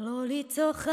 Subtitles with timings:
[0.00, 0.88] לא לצורך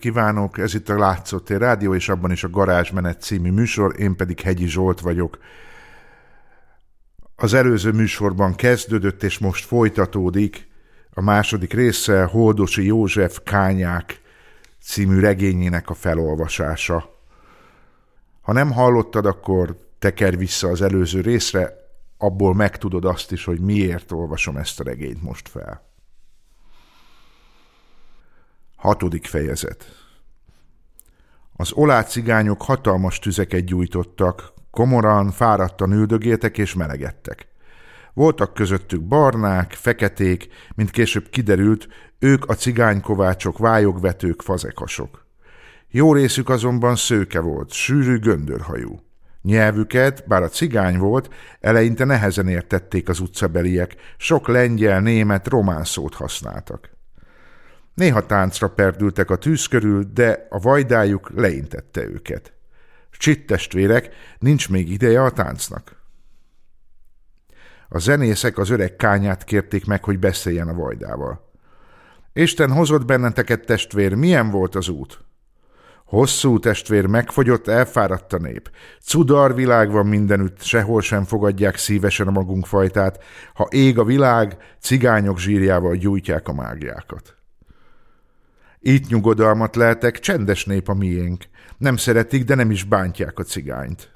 [0.00, 4.40] kívánok, ez itt a Látszotté Rádió, és abban is a Garázsmenet című műsor, én pedig
[4.40, 5.38] Hegyi Zsolt vagyok.
[7.36, 10.68] Az előző műsorban kezdődött, és most folytatódik
[11.10, 14.20] a második része Holdosi József Kányák
[14.82, 17.18] című regényének a felolvasása.
[18.40, 21.74] Ha nem hallottad, akkor teker vissza az előző részre,
[22.18, 25.89] abból megtudod azt is, hogy miért olvasom ezt a regényt most fel.
[28.80, 29.86] Hatodik fejezet
[31.56, 37.48] Az olá cigányok hatalmas tüzeket gyújtottak, komoran, fáradtan üldögéltek és melegedtek.
[38.12, 41.88] Voltak közöttük barnák, feketék, mint később kiderült,
[42.18, 45.26] ők a cigánykovácsok, vályogvetők, fazekasok.
[45.88, 49.00] Jó részük azonban szőke volt, sűrű göndörhajú.
[49.42, 56.14] Nyelvüket, bár a cigány volt, eleinte nehezen értették az utcabeliek, sok lengyel, német, román szót
[56.14, 56.98] használtak.
[58.00, 62.52] Néha táncra perdültek a tűz körül, de a vajdájuk leintette őket.
[63.10, 65.96] Csitt testvérek, nincs még ideje a táncnak.
[67.88, 71.50] A zenészek az öreg kányát kérték meg, hogy beszéljen a vajdával.
[72.32, 75.24] Isten hozott benneteket, testvér, milyen volt az út?
[76.04, 78.70] Hosszú testvér, megfogyott, elfáradt a nép.
[79.04, 83.22] Cudar világ van mindenütt, sehol sem fogadják szívesen a magunk fajtát.
[83.54, 87.34] Ha ég a világ, cigányok zsírjával gyújtják a mágiákat.
[88.82, 91.44] Itt nyugodalmat lehetek, csendes nép a miénk.
[91.78, 94.12] Nem szeretik, de nem is bántják a cigányt.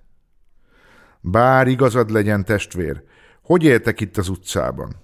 [1.20, 3.02] Bár igazad legyen, testvér,
[3.42, 4.96] hogy éltek itt az utcában?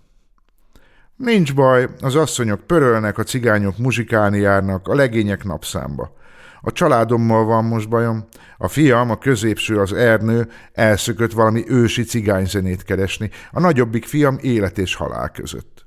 [1.16, 6.16] Nincs baj, az asszonyok pörölnek, a cigányok muzsikálni járnak, a legények napszámba.
[6.60, 8.28] A családommal van most bajom.
[8.58, 14.78] A fiam, a középső, az Ernő elszökött valami ősi cigányzenét keresni, a nagyobbik fiam élet
[14.78, 15.79] és halál között.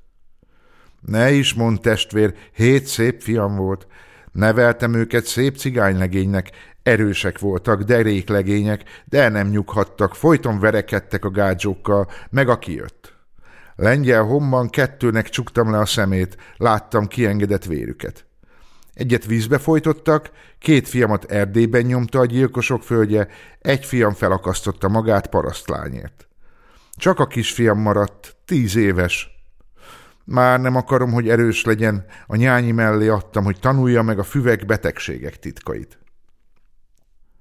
[1.05, 3.87] Ne is mond testvér, hét szép fiam volt.
[4.31, 6.51] Neveltem őket szép cigánylegénynek,
[6.83, 13.13] erősek voltak, deréklegények, de nem nyughattak, folyton verekedtek a gádzsókkal, meg aki jött.
[13.75, 18.25] Lengyel homban kettőnek csuktam le a szemét, láttam kiengedett vérüket.
[18.93, 23.27] Egyet vízbe folytottak, két fiamat Erdélyben nyomta a gyilkosok földje,
[23.59, 26.27] egy fiam felakasztotta magát parasztlányért.
[26.91, 29.32] Csak a kisfiam maradt, tíz éves.
[30.23, 34.65] Már nem akarom, hogy erős legyen, a nyányi mellé adtam, hogy tanulja meg a füvek
[34.65, 35.97] betegségek titkait.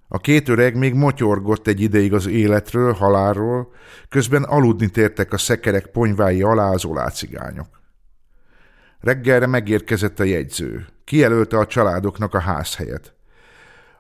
[0.09, 3.73] A két öreg még motyorgott egy ideig az életről, halálról,
[4.09, 7.81] közben aludni tértek a szekerek ponyvái alá az olácigányok.
[9.01, 10.87] Reggelre megérkezett a jegyző.
[11.05, 13.15] Kijelölte a családoknak a házhelyet.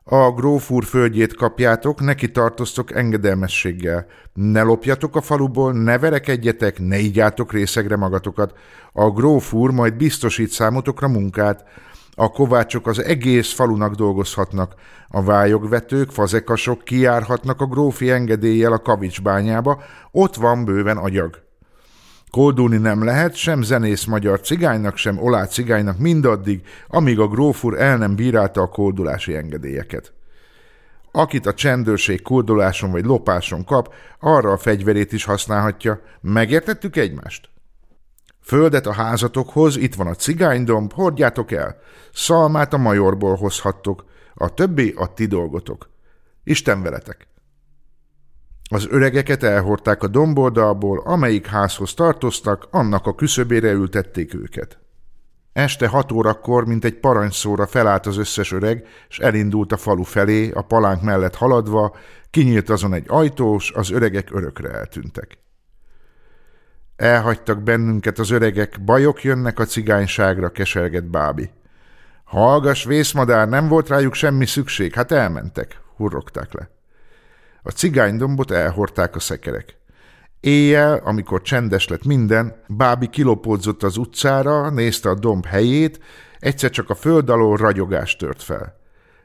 [0.04, 4.06] A gróf úr földjét kapjátok, neki tartoztok engedelmességgel.
[4.32, 8.58] Ne lopjatok a faluból, ne verekedjetek, ne ígyátok részegre magatokat.
[8.92, 11.64] A gróf úr majd biztosít számotokra munkát.
[12.14, 14.74] A kovácsok az egész falunak dolgozhatnak.
[15.08, 21.41] A vályogvetők, fazekasok kijárhatnak a grófi engedéllyel a kavicsbányába, ott van bőven agyag.
[22.32, 27.96] Koldulni nem lehet sem zenész magyar cigánynak, sem olá cigánynak mindaddig, amíg a grófur el
[27.96, 30.12] nem bírálta a koldulási engedélyeket.
[31.10, 36.00] Akit a csendőrség kolduláson vagy lopáson kap, arra a fegyverét is használhatja.
[36.20, 37.48] Megértettük egymást?
[38.40, 41.76] Földet a házatokhoz, itt van a cigánydomb, hordjátok el.
[42.12, 45.90] Szalmát a majorból hozhattok, a többi a ti dolgotok.
[46.44, 47.31] Isten veletek!
[48.72, 54.78] Az öregeket elhordták a domboldalból, amelyik házhoz tartoztak, annak a küszöbére ültették őket.
[55.52, 60.50] Este hat órakor, mint egy parancsszóra felállt az összes öreg, és elindult a falu felé,
[60.50, 61.96] a palánk mellett haladva,
[62.30, 65.38] kinyílt azon egy ajtós, az öregek örökre eltűntek.
[66.96, 71.50] Elhagytak bennünket az öregek, bajok jönnek a cigányságra, keserget Bábi.
[72.24, 76.80] Hallgas, vészmadár, nem volt rájuk semmi szükség, hát elmentek, hurrogták le.
[77.62, 79.80] A cigánydombot elhordták a szekerek.
[80.40, 86.00] Éjjel, amikor csendes lett minden, Bábi kilopódzott az utcára, nézte a domb helyét,
[86.38, 88.80] egyszer csak a föld alól ragyogás tört fel.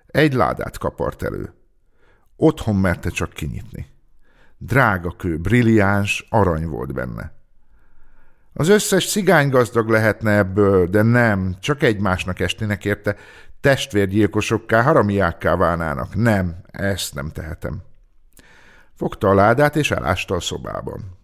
[0.08, 1.54] Egy ládát kapart elő.
[2.36, 3.88] Otthon merte csak kinyitni.
[4.58, 7.36] Drága kő, brilliáns, arany volt benne.
[8.54, 13.16] Az összes cigány gazdag lehetne ebből, de nem, csak egymásnak estének érte,
[13.62, 16.16] testvérgyilkosokká, haramiákká válnának.
[16.16, 17.87] Nem, ezt nem tehetem.
[18.98, 21.18] Fogta a ládát és elásta a szobában.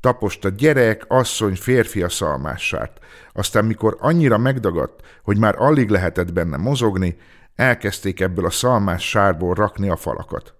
[0.00, 2.98] Taposta gyerek, asszony, férfi a szalmássárt.
[3.32, 7.16] Aztán mikor annyira megdagadt, hogy már alig lehetett benne mozogni,
[7.54, 10.54] elkezdték ebből a szalmás sárból rakni a falakat.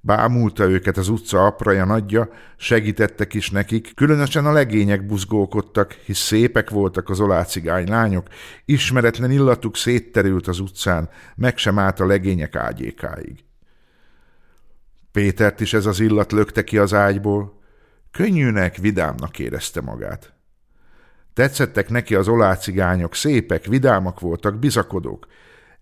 [0.00, 6.70] Bámulta őket az utca apraja nagyja, segítettek is nekik, különösen a legények buzgókodtak, hisz szépek
[6.70, 8.26] voltak az olácigány lányok,
[8.64, 13.44] ismeretlen illatuk szétterült az utcán, meg sem állt a legények ágyékáig.
[15.14, 17.60] Pétert is ez az illat lökte ki az ágyból.
[18.10, 20.32] Könnyűnek, vidámnak érezte magát.
[21.34, 25.26] Tetszettek neki az olácigányok, szépek, vidámak voltak, bizakodók.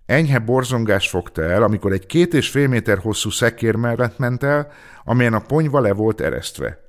[0.07, 4.73] Enyhe borzongás fogta el, amikor egy két és fél méter hosszú szekér mellett ment el,
[5.05, 6.87] amelyen a ponyva le volt eresztve.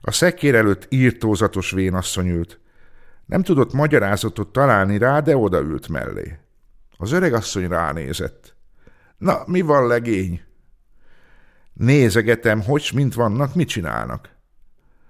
[0.00, 2.60] A szekér előtt írtózatos vénasszony ült.
[3.26, 6.38] Nem tudott magyarázatot találni rá, de odaült mellé.
[6.96, 8.56] Az öreg asszony ránézett.
[9.18, 10.46] Na, mi van, legény?
[11.78, 14.30] Nézegetem, hogy mint vannak, mit csinálnak.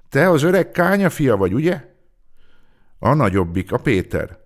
[0.08, 1.84] Te az öreg kánya fia vagy, ugye?
[2.98, 4.38] A nagyobbik, a Péter.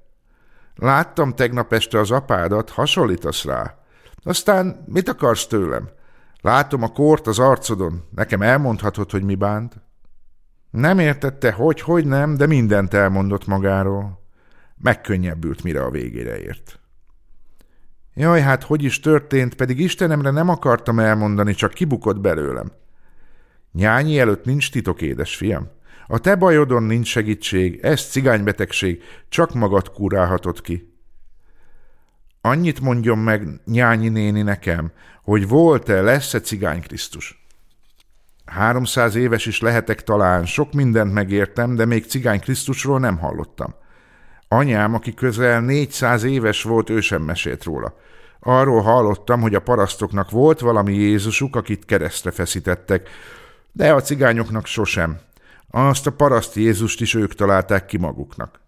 [0.75, 3.79] Láttam tegnap este az apádat, hasonlítasz rá.
[4.23, 5.91] Aztán mit akarsz tőlem?
[6.41, 9.81] Látom a kort az arcodon, nekem elmondhatod, hogy mi bánt.
[10.71, 14.23] Nem értette, hogy, hogy nem, de mindent elmondott magáról.
[14.77, 16.81] Megkönnyebbült, mire a végére ért.
[18.15, 22.73] Jaj, hát hogy is történt, pedig Istenemre nem akartam elmondani, csak kibukott belőlem.
[23.73, 25.71] Nyányi előtt nincs titok, édesfiam.
[26.07, 30.93] A te bajodon nincs segítség, ez cigánybetegség, csak magad kurálhatod ki.
[32.41, 34.93] Annyit mondjon meg Nyányi néni nekem,
[35.23, 37.47] hogy volt-e, lesz-e cigány Krisztus.
[38.45, 43.75] Háromszáz éves is lehetek talán, sok mindent megértem, de még cigány Krisztusról nem hallottam.
[44.55, 47.97] Anyám, aki közel 400 éves volt, ő sem mesélt róla.
[48.41, 53.09] Arról hallottam, hogy a parasztoknak volt valami Jézusuk, akit keresztre feszítettek,
[53.73, 55.21] de a cigányoknak sosem.
[55.71, 58.61] Azt a paraszt Jézust is ők találták ki maguknak.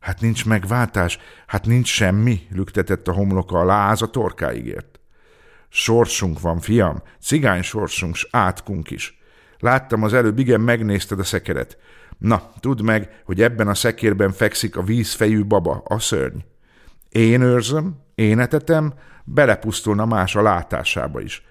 [0.00, 5.00] Hát nincs megváltás, hát nincs semmi, lüktetett a homloka alá, az a torkáig ért.
[5.68, 9.18] Sorsunk van, fiam, cigány sorsunk, s átkunk is.
[9.58, 11.78] Láttam az előbb, igen, megnézted a szekeret.
[12.18, 16.38] Na, tudd meg, hogy ebben a szekérben fekszik a vízfejű baba, a szörny.
[17.08, 18.94] Én őrzöm, én etetem,
[19.24, 21.46] belepusztulna más a látásába is.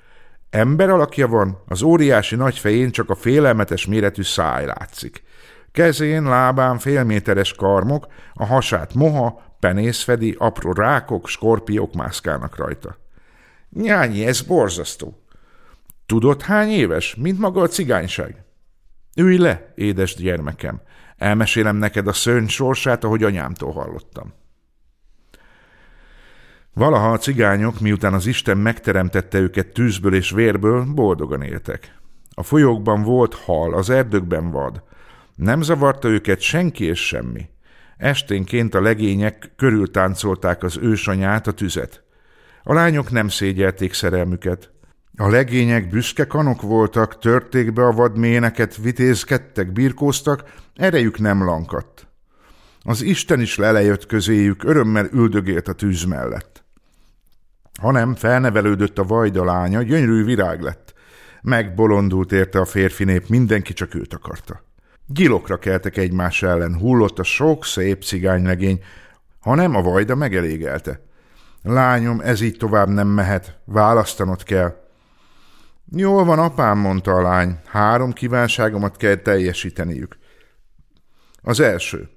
[0.50, 5.24] Ember alakja van, az óriási nagy fején csak a félelmetes méretű száj látszik.
[5.72, 12.98] Kezén, lábán félméteres karmok, a hasát moha, penészfedi, apró rákok, skorpiók mászkálnak rajta.
[13.70, 15.22] Nyányi, ez borzasztó.
[16.06, 18.46] Tudod, hány éves, mint maga a cigányság?
[19.20, 20.82] Ülj le, édes gyermekem.
[21.18, 24.34] Elmesélem neked a szörny sorsát, ahogy anyámtól hallottam.
[26.74, 31.96] Valaha a cigányok, miután az Isten megteremtette őket tűzből és vérből, boldogan éltek.
[32.34, 34.84] A folyókban volt hal, az erdőkben vad.
[35.36, 37.50] Nem zavarta őket senki és semmi.
[37.98, 42.04] Esténként a legények körültáncolták az ősanyát, a tüzet.
[42.64, 44.72] A lányok nem szégyelték szerelmüket.
[45.20, 50.44] A legények büszke kanok voltak, törték be a vadméneket, vitézkedtek, birkóztak,
[50.76, 52.08] erejük nem lankadt.
[52.84, 56.64] Az Isten is lelejött közéjük, örömmel üldögélt a tűz mellett.
[57.80, 60.94] Hanem felnevelődött a vajda lánya, gyönyörű virág lett.
[61.42, 64.64] Megbolondult érte a férfi nép, mindenki csak őt akarta.
[65.08, 68.84] Gyilokra keltek egymás ellen, hullott a sok szép cigánylegény,
[69.40, 71.02] hanem a vajda megelégelte.
[71.64, 74.86] Lányom, ez így tovább nem mehet, választanod kell.
[75.92, 80.18] Jól van, apám, mondta a lány, három kívánságomat kell teljesíteniük.
[81.42, 82.10] Az első.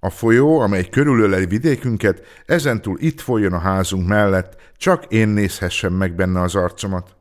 [0.00, 6.14] A folyó, amely körülöleli vidékünket, ezentúl itt folyjon a házunk mellett, csak én nézhessem meg
[6.14, 7.16] benne az arcomat.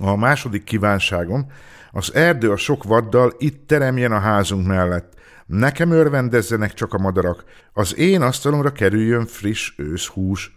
[0.00, 1.46] A második kívánságom,
[1.90, 5.12] az erdő a sok vaddal itt teremjen a házunk mellett.
[5.46, 10.56] Nekem örvendezzenek csak a madarak, az én asztalomra kerüljön friss őszhús.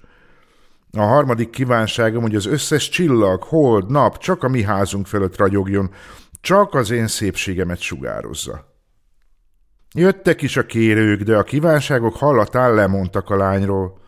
[0.97, 5.91] A harmadik kívánságom, hogy az összes csillag, hold, nap csak a mi házunk fölött ragyogjon,
[6.41, 8.65] csak az én szépségemet sugározza.
[9.95, 13.99] Jöttek is a kérők, de a kívánságok hallatán lemondtak a lányról.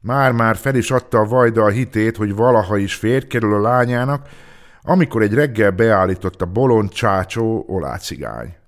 [0.00, 4.28] Már-már fel is adta a vajda a hitét, hogy valaha is férj kerül a lányának,
[4.82, 8.61] amikor egy reggel beállított a bolond csácsó olácigány.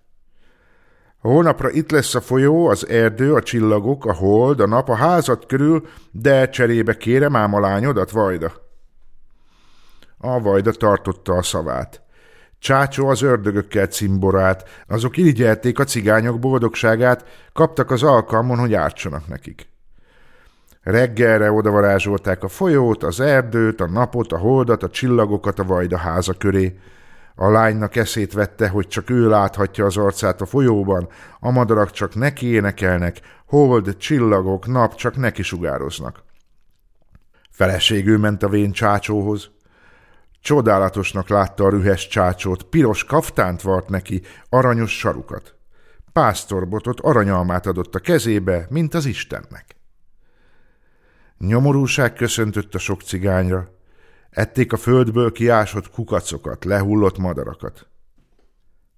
[1.29, 5.47] Holnapra itt lesz a folyó, az erdő, a csillagok, a hold, a nap, a házat
[5.47, 8.53] körül, de cserébe kérem ám a lányodat, Vajda.
[10.19, 12.03] A Vajda tartotta a szavát.
[12.59, 19.69] Csácsó az ördögökkel cimborát, azok irigyelték a cigányok boldogságát, kaptak az alkalmon, hogy ártsanak nekik.
[20.83, 26.33] Reggelre odavarázsolták a folyót, az erdőt, a napot, a holdat, a csillagokat a vajda háza
[26.33, 26.79] köré.
[27.35, 31.09] A lánynak eszét vette, hogy csak ő láthatja az arcát a folyóban,
[31.41, 36.23] a madarak csak neki énekelnek, hold, csillagok, nap csak neki sugároznak.
[37.51, 39.51] Feleségül ment a vén csácsóhoz.
[40.41, 45.55] Csodálatosnak látta a rühes csácsót, piros kaftánt vart neki, aranyos sarukat.
[46.13, 49.77] Pásztorbotot, aranyalmát adott a kezébe, mint az Istennek.
[51.39, 53.74] Nyomorúság köszöntött a sok cigányra.
[54.35, 57.87] Ették a földből kiásott kukacokat, lehullott madarakat.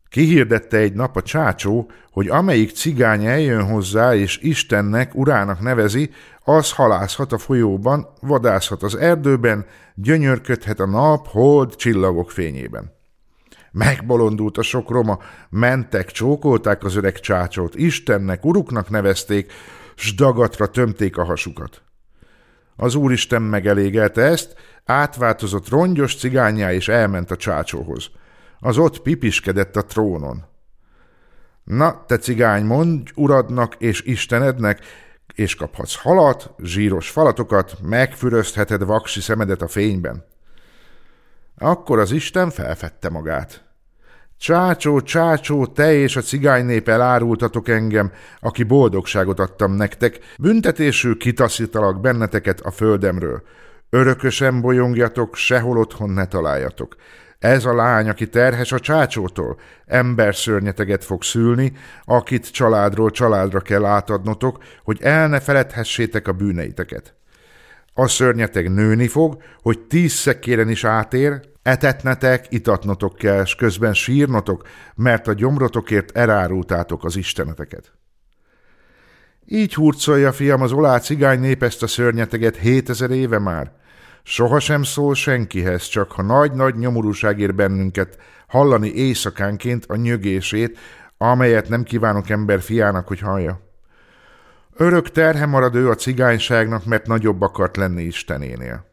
[0.09, 6.11] Kihirdette egy nap a csácsó, hogy amelyik cigány eljön hozzá és Istennek, urának nevezi,
[6.45, 12.93] az halászhat a folyóban, vadászhat az erdőben, gyönyörködhet a nap, hold, csillagok fényében.
[13.73, 15.19] Megbolondult a sok roma,
[15.51, 19.53] mentek, csókolták az öreg csácsót, Istennek, uruknak nevezték,
[19.95, 21.83] s dagatra tömték a hasukat.
[22.77, 24.55] Az úristen megelégelte ezt,
[24.87, 28.11] átváltozott rongyos cigányá és elment a csácsóhoz.
[28.61, 30.45] Az ott pipiskedett a trónon.
[31.65, 34.81] Na, te cigány, mondj uradnak és istenednek,
[35.35, 40.25] és kaphatsz halat, zsíros falatokat, megfüröztheted vaksi szemedet a fényben.
[41.59, 43.65] Akkor az Isten felfedte magát.
[44.39, 52.61] Csácsó, csácsó, te és a cigánynép elárultatok engem, aki boldogságot adtam nektek, büntetésül kitaszítalak benneteket
[52.61, 53.43] a földemről.
[53.91, 56.97] Örökösen bolyongjatok, sehol otthon ne találjatok.
[57.39, 61.73] Ez a lány, aki terhes a csácsótól, ember szörnyeteget fog szülni,
[62.05, 67.15] akit családról családra kell átadnotok, hogy el ne feledhessétek a bűneiteket.
[67.95, 74.69] A szörnyeteg nőni fog, hogy tíz szekéren is átér, Etetnetek, itatnotok kell, s közben sírnotok,
[74.95, 77.93] mert a gyomrotokért elárultátok az isteneteket.
[79.47, 83.73] Így hurcolja, fiam, az olá cigány nép ezt a szörnyeteget hétezer éve már.
[84.23, 90.79] Soha sem szól senkihez, csak ha nagy-nagy nyomorúság ér bennünket, hallani éjszakánként a nyögését,
[91.19, 93.61] amelyet nem kívánok ember fiának, hogy hallja.
[94.77, 98.87] Örök terhe marad ő a cigányságnak, mert nagyobb akart lenni Istenénél.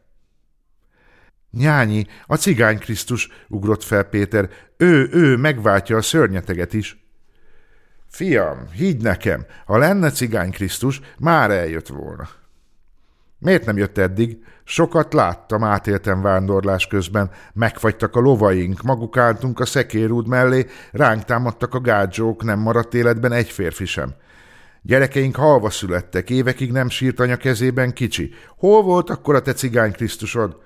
[1.50, 4.48] Nyányi, a cigány Krisztus, ugrott fel Péter.
[4.76, 7.03] Ő, ő megváltja a szörnyeteget is.
[8.14, 12.28] Fiam, higgy nekem, ha lenne cigány Krisztus, már eljött volna.
[13.38, 14.38] Miért nem jött eddig?
[14.64, 17.30] Sokat láttam, átéltem vándorlás közben.
[17.52, 23.32] Megfagytak a lovaink, maguk álltunk a szekérúd mellé, ránk támadtak a gádzsók, nem maradt életben
[23.32, 24.14] egy férfi sem.
[24.82, 28.34] Gyerekeink halva születtek, évekig nem sírt anya kezében kicsi.
[28.56, 30.56] Hol volt akkor a te cigány Krisztusod?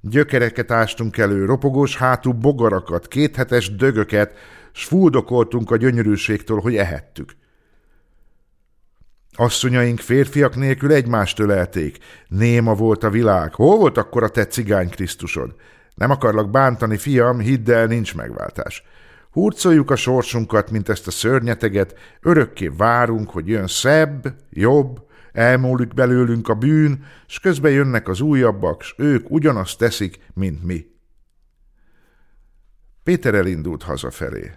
[0.00, 4.32] Gyökereket ástunk elő, ropogós hátú bogarakat, kéthetes dögöket,
[4.72, 7.36] s fuldokoltunk a gyönyörűségtől, hogy ehettük.
[9.34, 11.98] Asszonyaink férfiak nélkül egymást ölelték.
[12.28, 13.54] Néma volt a világ.
[13.54, 15.54] Hol volt akkor a te cigány Krisztusod?
[15.94, 18.82] Nem akarlak bántani, fiam, hidd el, nincs megváltás.
[19.30, 26.48] Hurcoljuk a sorsunkat, mint ezt a szörnyeteget, örökké várunk, hogy jön szebb, jobb, elmúlik belőlünk
[26.48, 30.86] a bűn, s közben jönnek az újabbak, s ők ugyanazt teszik, mint mi.
[33.02, 34.50] Péter elindult hazafelé.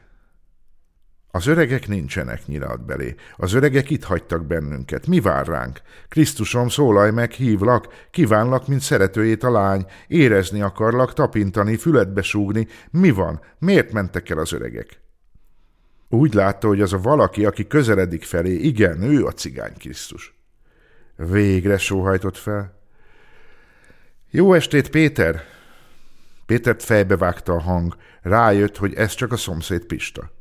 [1.36, 3.16] Az öregek nincsenek nyilat belé.
[3.36, 5.08] Az öregek itt hagytak bennünket.
[5.08, 5.82] Mi vár ránk?
[6.10, 9.86] Krisztusom, szólalj meg, hívlak, kívánlak, mint szeretőjét a lány.
[10.08, 12.68] Érezni akarlak, tapintani, füledbe súgni.
[12.92, 13.42] Mi van?
[13.60, 15.00] Miért mentek el az öregek?
[16.10, 20.36] Úgy látta, hogy az a valaki, aki közeledik felé, igen, ő a cigány Krisztus.
[21.16, 22.80] Végre sóhajtott fel.
[24.30, 25.44] Jó estét, Péter!
[26.46, 27.96] Pétert fejbevágta a hang.
[28.22, 30.35] Rájött, hogy ez csak a szomszéd Pista.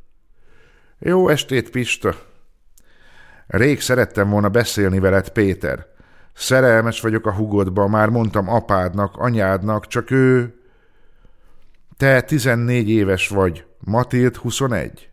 [1.07, 2.15] Jó estét, Pista!
[3.47, 5.85] Rég szerettem volna beszélni veled, Péter.
[6.33, 10.55] Szerelmes vagyok a hugodba, már mondtam apádnak, anyádnak, csak ő...
[11.97, 15.09] Te tizennégy éves vagy, Matild 21.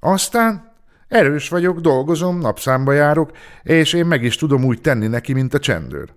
[0.00, 0.72] Aztán
[1.08, 3.30] erős vagyok, dolgozom, napszámba járok,
[3.62, 6.14] és én meg is tudom úgy tenni neki, mint a csendőr.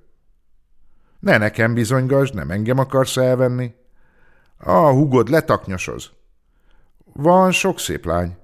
[1.20, 3.74] Ne nekem bizonygasd, nem engem akarsz elvenni.
[4.58, 6.12] A hugod letaknyosoz.
[7.14, 8.40] Van sok szép lány.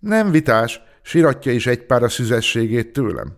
[0.00, 3.36] Nem vitás, siratja is egy pár a szüzességét tőlem.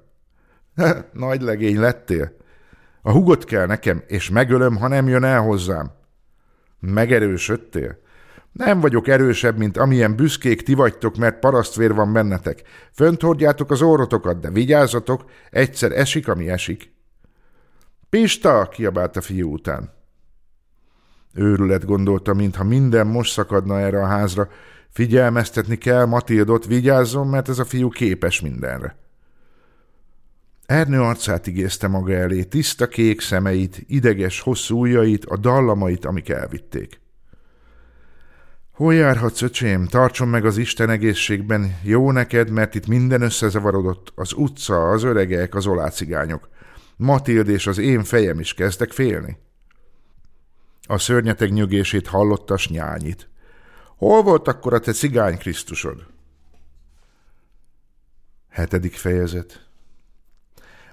[1.13, 2.37] Nagy legény lettél.
[3.03, 5.91] A hugot kell nekem, és megölöm, ha nem jön el hozzám.
[6.81, 8.01] Megerősödtél?
[8.53, 12.63] Nem vagyok erősebb, mint amilyen büszkék ti vagytok, mert parasztvér van bennetek.
[12.93, 16.93] Fönt hordjátok az órotokat, de vigyázzatok, egyszer esik, ami esik.
[18.11, 18.69] Pista!
[18.71, 19.93] kiabált a fiú után.
[21.35, 24.49] Őrület gondolta, mintha minden most szakadna erre a házra,
[24.93, 28.97] Figyelmeztetni kell Matildot, vigyázzon, mert ez a fiú képes mindenre.
[30.67, 37.01] Ernő arcát igézte maga elé, tiszta kék szemeit, ideges hosszú ujjait, a dallamait, amik elvitték.
[38.73, 39.87] Hol járhatsz, öcsém?
[39.87, 41.79] Tartson meg az Isten egészségben.
[41.83, 44.13] Jó neked, mert itt minden összezavarodott.
[44.15, 46.49] Az utca, az öregek, az olácigányok.
[46.97, 49.37] Matild és az én fejem is kezdtek félni.
[50.83, 53.29] A szörnyeteg nyögését hallotta, s nyányit.
[54.03, 56.07] Hol volt akkor a te cigány Krisztusod?
[58.49, 59.67] Hetedik fejezet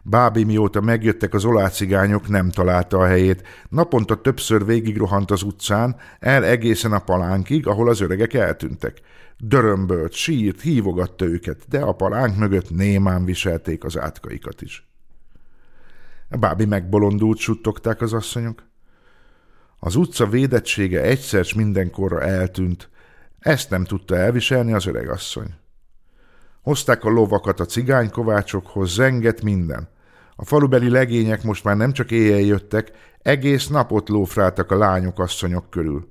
[0.03, 3.43] Bábi mióta megjöttek az olácigányok, nem találta a helyét.
[3.69, 9.01] Naponta többször végigrohant az utcán, el egészen a palánkig, ahol az öregek eltűntek.
[9.37, 14.87] Dörömbölt, sírt, hívogatta őket, de a palánk mögött némán viselték az átkaikat is.
[16.39, 18.63] Bábi megbolondult, suttogták az asszonyok.
[19.79, 22.89] Az utca védettsége egyszer mindenkorra eltűnt,
[23.39, 25.53] ezt nem tudta elviselni az öregasszony.
[26.61, 29.89] Hozták a lovakat a cigánykovácsokhoz, zenget minden.
[30.35, 35.69] A falubeli legények most már nem csak éjjel jöttek, egész napot lófráltak a lányok asszonyok
[35.69, 36.07] körül.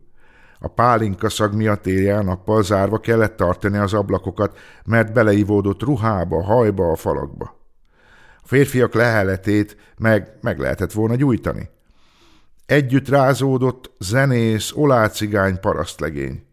[0.59, 6.97] A pálinka szag miatt éjjel-nappal zárva kellett tartani az ablakokat, mert beleivódott ruhába, hajba, a
[6.97, 7.57] falakba.
[8.43, 11.69] A férfiak leheletét meg meg lehetett volna gyújtani.
[12.67, 16.48] Együtt rázódott zenész, olácigány parasztlegény.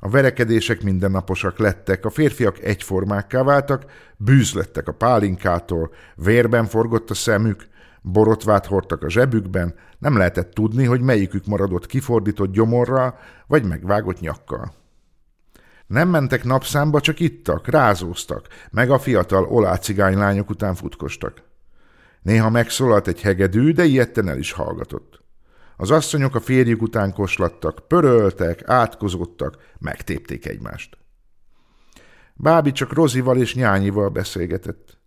[0.00, 3.84] A verekedések mindennaposak lettek, a férfiak egyformákká váltak,
[4.16, 7.68] bűz a pálinkától, vérben forgott a szemük,
[8.02, 14.72] borotvát hordtak a zsebükben, nem lehetett tudni, hogy melyikük maradott kifordított gyomorral, vagy megvágott nyakkal.
[15.86, 21.42] Nem mentek napszámba, csak ittak, rázóztak, meg a fiatal olácigánylányok után futkostak.
[22.22, 25.19] Néha megszólalt egy hegedű, de ilyetten el is hallgatott.
[25.80, 30.98] Az asszonyok a férjük után koslattak, pöröltek, átkozottak, megtépték egymást.
[32.34, 34.98] Bábi csak Rozival és Nyányival beszélgetett.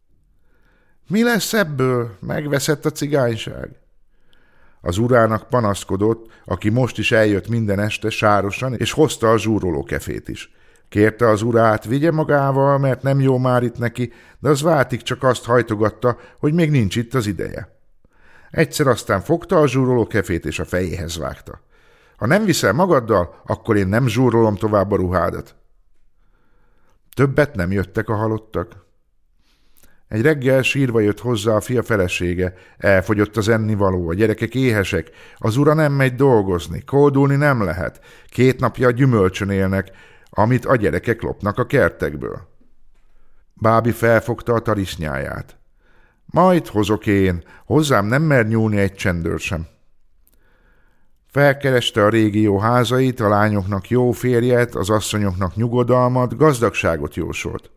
[1.07, 2.17] Mi lesz ebből?
[2.19, 3.69] Megveszett a cigányság.
[4.81, 10.29] Az urának panaszkodott, aki most is eljött minden este sárosan, és hozta a zsúroló kefét
[10.29, 10.51] is.
[10.89, 15.23] Kérte az urát, vigye magával, mert nem jó már itt neki, de az váltig csak
[15.23, 17.81] azt hajtogatta, hogy még nincs itt az ideje.
[18.53, 21.61] Egyszer aztán fogta a zsúroló kefét és a fejéhez vágta.
[22.17, 25.55] Ha nem viszel magaddal, akkor én nem zsúrolom tovább a ruhádat.
[27.15, 28.85] Többet nem jöttek a halottak.
[30.07, 35.57] Egy reggel sírva jött hozzá a fia felesége, elfogyott az ennivaló, a gyerekek éhesek, az
[35.57, 39.91] ura nem megy dolgozni, koldulni nem lehet, két napja a gyümölcsön élnek,
[40.29, 42.47] amit a gyerekek lopnak a kertekből.
[43.53, 45.57] Bábi felfogta a tarisznyáját.
[46.33, 49.67] Majd hozok én, hozzám nem mer nyúlni egy csendőr sem.
[51.25, 57.71] Felkereste a régió házait, a lányoknak jó férjet, az asszonyoknak nyugodalmat, gazdagságot jósolt.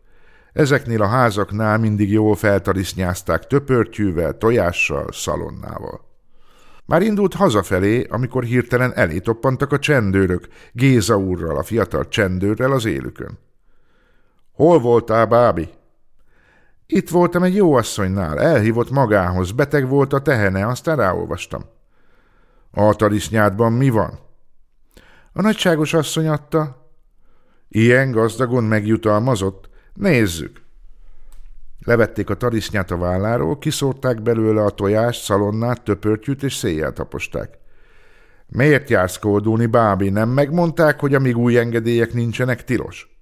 [0.53, 6.01] Ezeknél a házaknál mindig jól feltarisznyázták töpörtyűvel, tojással, szalonnával.
[6.85, 12.85] Már indult hazafelé, amikor hirtelen elé toppantak a csendőrök, Géza úrral, a fiatal csendőrrel az
[12.85, 13.39] élükön.
[14.51, 15.69] Hol voltál, bábi?
[16.87, 21.61] Itt voltam egy jó asszonynál, elhívott magához, beteg volt a tehene, aztán ráolvastam.
[22.71, 24.19] A tarisznyádban mi van?
[25.33, 26.91] A nagyságos asszony adta.
[27.69, 29.69] Ilyen gazdagon megjutalmazott?
[29.93, 30.61] Nézzük.
[31.85, 37.57] Levették a tarisznyát a válláról, kiszórták belőle a tojást, szalonnát, töpörtyűt és széjjel taposták.
[38.47, 40.09] Miért jársz koldulni, bábi?
[40.09, 43.19] Nem megmondták, hogy amíg új engedélyek nincsenek, tilos?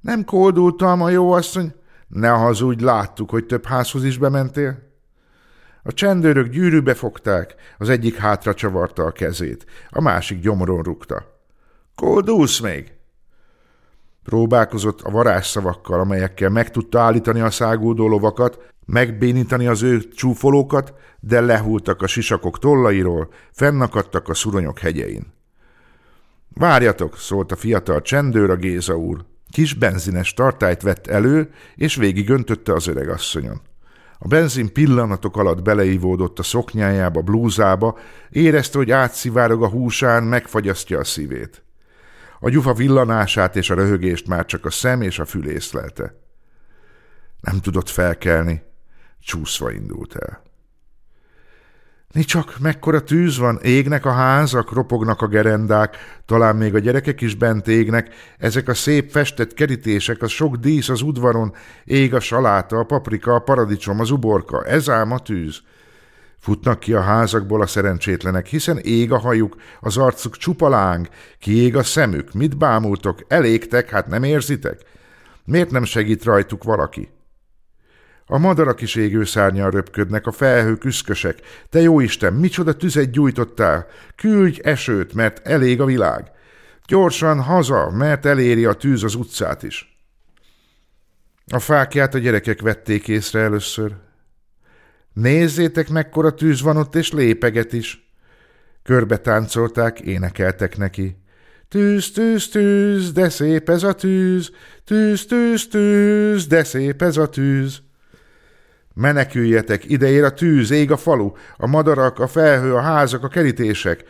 [0.00, 1.74] Nem koldultam, a jó asszony.
[2.06, 4.78] Ne hazudj, láttuk, hogy több házhoz is bementél.
[5.82, 11.34] A csendőrök gyűrűbe fogták, az egyik hátra csavarta a kezét, a másik gyomron rúgta.
[11.94, 12.92] Koldulsz még?
[14.22, 21.40] Próbálkozott a varázsszavakkal, amelyekkel meg tudta állítani a száguldó lovakat, megbénítani az ő csúfolókat, de
[21.40, 25.34] lehultak a sisakok tollairól, fennakadtak a szuronyok hegyein.
[26.48, 29.24] Várjatok, szólt a fiatal csendőr a Géza úr.
[29.56, 33.60] Kis benzines tartályt vett elő, és végig öntötte az öreg asszonyon.
[34.18, 37.98] A benzin pillanatok alatt beleívódott a szoknyájába, blúzába,
[38.30, 41.62] érezte, hogy átszivárog a húsán, megfagyasztja a szívét.
[42.40, 46.14] A gyufa villanását és a röhögést már csak a szem és a fül észlelte.
[47.40, 48.62] Nem tudott felkelni,
[49.20, 50.42] csúszva indult el.
[52.24, 57.34] Csak, mekkora tűz van, égnek a házak, ropognak a gerendák, talán még a gyerekek is
[57.34, 62.78] bent égnek, ezek a szép festett kerítések, a sok dísz az udvaron, ég a saláta,
[62.78, 65.62] a paprika, a paradicsom, az uborka, ez ám a tűz.
[66.38, 71.76] Futnak ki a házakból a szerencsétlenek, hiszen ég a hajuk, az arcuk csupa láng, kiég
[71.76, 74.80] a szemük, mit bámultok, elégtek, hát nem érzitek?
[75.44, 77.08] Miért nem segít rajtuk valaki?
[78.26, 81.38] A madarak is égő szárnyal röpködnek, a felhők üszkösek.
[81.68, 83.86] Te jó Isten, micsoda tüzet gyújtottál!
[84.16, 86.30] Küldj esőt, mert elég a világ!
[86.86, 89.98] Gyorsan haza, mert eléri a tűz az utcát is.
[91.52, 93.94] A fákját a gyerekek vették észre először.
[95.12, 98.10] Nézzétek, mekkora tűz van ott, és lépeget is.
[98.82, 101.16] Körbe táncolták, énekeltek neki.
[101.68, 104.50] Tűz, tűz, tűz, de szép ez a tűz,
[104.84, 107.82] tűz, tűz, tűz, de szép ez a tűz.
[108.98, 113.28] Meneküljetek, ide ér a tűz, ég a falu, a madarak, a felhő, a házak, a
[113.28, 114.04] kerítések,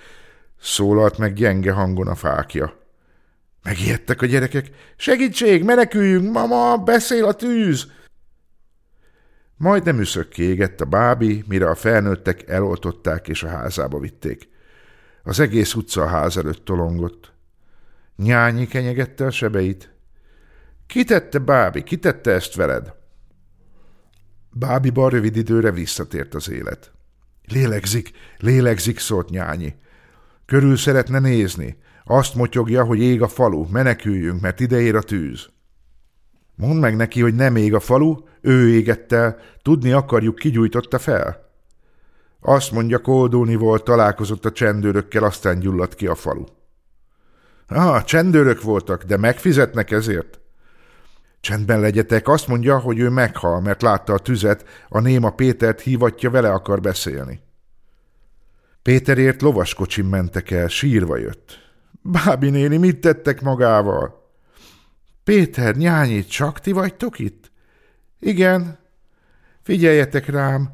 [0.61, 2.73] szólalt meg gyenge hangon a fákja.
[3.63, 4.71] Megijedtek a gyerekek.
[4.97, 7.87] Segítség, meneküljünk, mama, beszél a tűz!
[9.57, 14.49] Majd nem üszökké égett a bábi, mire a felnőttek eloltották és a házába vitték.
[15.23, 17.33] Az egész utca a ház előtt tolongott.
[18.17, 19.91] Nyányi kenyegette a sebeit.
[20.87, 23.05] Kitette, bábi, kitette ezt veled?
[24.59, 26.93] Bábiban rövid időre visszatért az élet.
[27.45, 29.75] Lélegzik, lélegzik, szólt nyányi.
[30.47, 31.77] Körül szeretne nézni.
[32.05, 35.49] Azt motyogja, hogy ég a falu, meneküljünk, mert ide ér a tűz.
[36.55, 40.99] Mondd meg neki, hogy nem ég a falu, ő égett el, tudni akarjuk, ki gyújtotta
[40.99, 41.51] fel.
[42.41, 46.45] Azt mondja, koldulni volt, találkozott a csendőrökkel, aztán gyulladt ki a falu.
[47.67, 50.41] Ah, csendőrök voltak, de megfizetnek ezért?
[51.47, 56.31] Csendben legyetek, azt mondja, hogy ő meghal, mert látta a tüzet, a néma Pétert hívatja,
[56.31, 57.41] vele akar beszélni.
[58.83, 61.71] Péterért lovaskocsin mentek el, sírva jött.
[62.03, 64.31] Bábi néni, mit tettek magával?
[65.25, 67.51] Péter, nyányi, csak ti vagytok itt?
[68.21, 68.79] Igen.
[69.63, 70.71] Figyeljetek rám,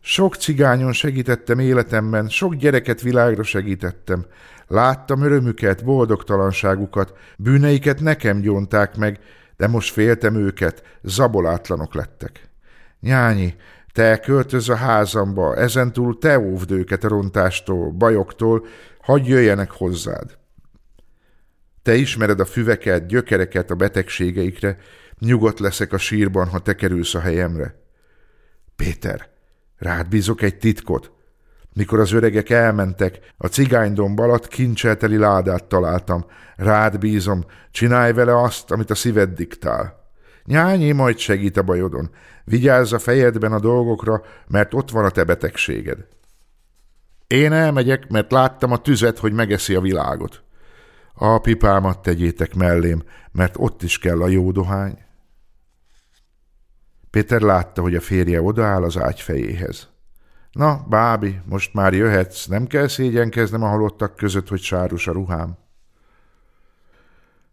[0.00, 4.26] sok cigányon segítettem életemben, sok gyereket világra segítettem.
[4.66, 9.20] Láttam örömüket, boldogtalanságukat, bűneiket nekem gyónták meg,
[9.56, 12.48] de most féltem őket, zabolátlanok lettek.
[13.00, 13.54] Nyányi,
[13.92, 18.66] te költöz a házamba, ezentúl te óvd őket a rontástól, bajoktól,
[19.00, 20.38] hagyj jöjjenek hozzád.
[21.82, 24.78] Te ismered a füveket, gyökereket a betegségeikre,
[25.18, 27.74] nyugodt leszek a sírban, ha te kerülsz a helyemre.
[28.76, 29.28] Péter,
[29.76, 31.15] rád bízok egy titkot.
[31.76, 36.26] Mikor az öregek elmentek, a cigánydomb alatt kincselteli ládát találtam.
[36.56, 40.10] Rád bízom, csinálj vele azt, amit a szíved diktál.
[40.44, 42.10] Nyányi majd segít a bajodon.
[42.44, 46.06] Vigyázz a fejedben a dolgokra, mert ott van a te betegséged.
[47.26, 50.42] Én elmegyek, mert láttam a tüzet, hogy megeszi a világot.
[51.14, 54.98] A pipámat tegyétek mellém, mert ott is kell a jó dohány.
[57.10, 59.94] Péter látta, hogy a férje odaáll az ágy fejéhez.
[60.56, 65.56] Na, bábi, most már jöhetsz, nem kell szégyenkeznem a halottak között, hogy sárus a ruhám.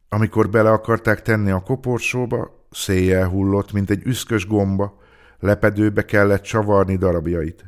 [0.10, 4.98] Amikor bele akarták tenni a koporsóba, széjjel hullott, mint egy üszkös gomba,
[5.40, 7.66] lepedőbe kellett csavarni darabjait.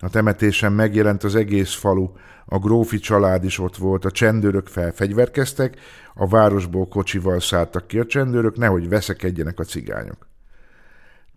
[0.00, 2.08] A temetésen megjelent az egész falu,
[2.44, 5.76] a grófi család is ott volt, a csendőrök felfegyverkeztek,
[6.14, 10.26] a városból kocsival szálltak ki a csendőrök, nehogy veszekedjenek a cigányok.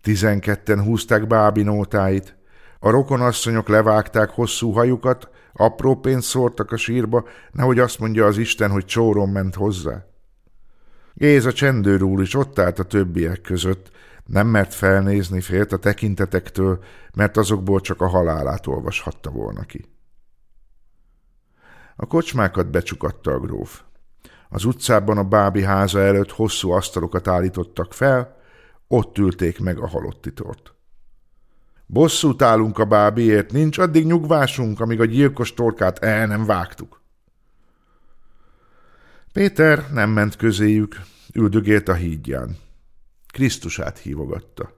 [0.02, 2.37] Tizenketten húzták Bábi nótáit,
[2.78, 8.70] a rokonasszonyok levágták hosszú hajukat, apró pénzt szórtak a sírba, nehogy azt mondja az Isten,
[8.70, 10.06] hogy csóron ment hozzá.
[11.14, 13.90] Géza csendőr úr is ott állt a többiek között,
[14.24, 16.78] nem mert felnézni, félt a tekintetektől,
[17.14, 19.84] mert azokból csak a halálát olvashatta volna ki.
[21.96, 23.82] A kocsmákat becsukatta a gróf.
[24.48, 28.36] Az utcában a bábi háza előtt hosszú asztalokat állítottak fel,
[28.88, 30.77] ott ülték meg a halottitort.
[31.90, 37.00] Bosszút állunk a bábiért, nincs addig nyugvásunk, amíg a gyilkos torkát el nem vágtuk.
[39.32, 41.00] Péter nem ment közéjük,
[41.32, 42.56] üldögélt a hídján.
[43.32, 44.72] Krisztusát hívogatta.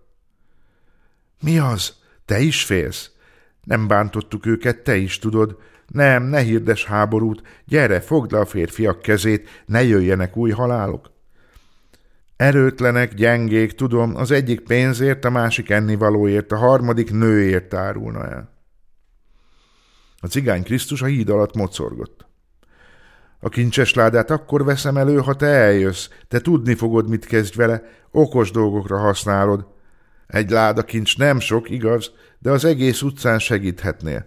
[1.41, 1.95] Mi az?
[2.25, 3.11] Te is félsz?
[3.65, 5.59] Nem bántottuk őket, te is tudod.
[5.87, 11.11] Nem, ne hirdes háborút, gyere, fogd le a férfiak kezét, ne jöjjenek új halálok.
[12.41, 18.51] Erőtlenek, gyengék, tudom, az egyik pénzért, a másik ennivalóért, a harmadik nőért árulna el.
[20.21, 22.27] A cigány Krisztus a híd alatt mocorgott.
[23.41, 26.09] A kincses ládát akkor veszem elő, ha te eljössz.
[26.29, 29.67] Te tudni fogod, mit kezdj vele, okos dolgokra használod.
[30.27, 34.27] Egy láda kincs nem sok, igaz, de az egész utcán segíthetnél.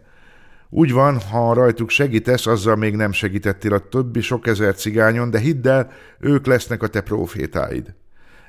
[0.69, 5.39] Úgy van, ha rajtuk segítesz, azzal még nem segítettél a többi sok ezer cigányon, de
[5.39, 7.93] hidd el, ők lesznek a te profétáid.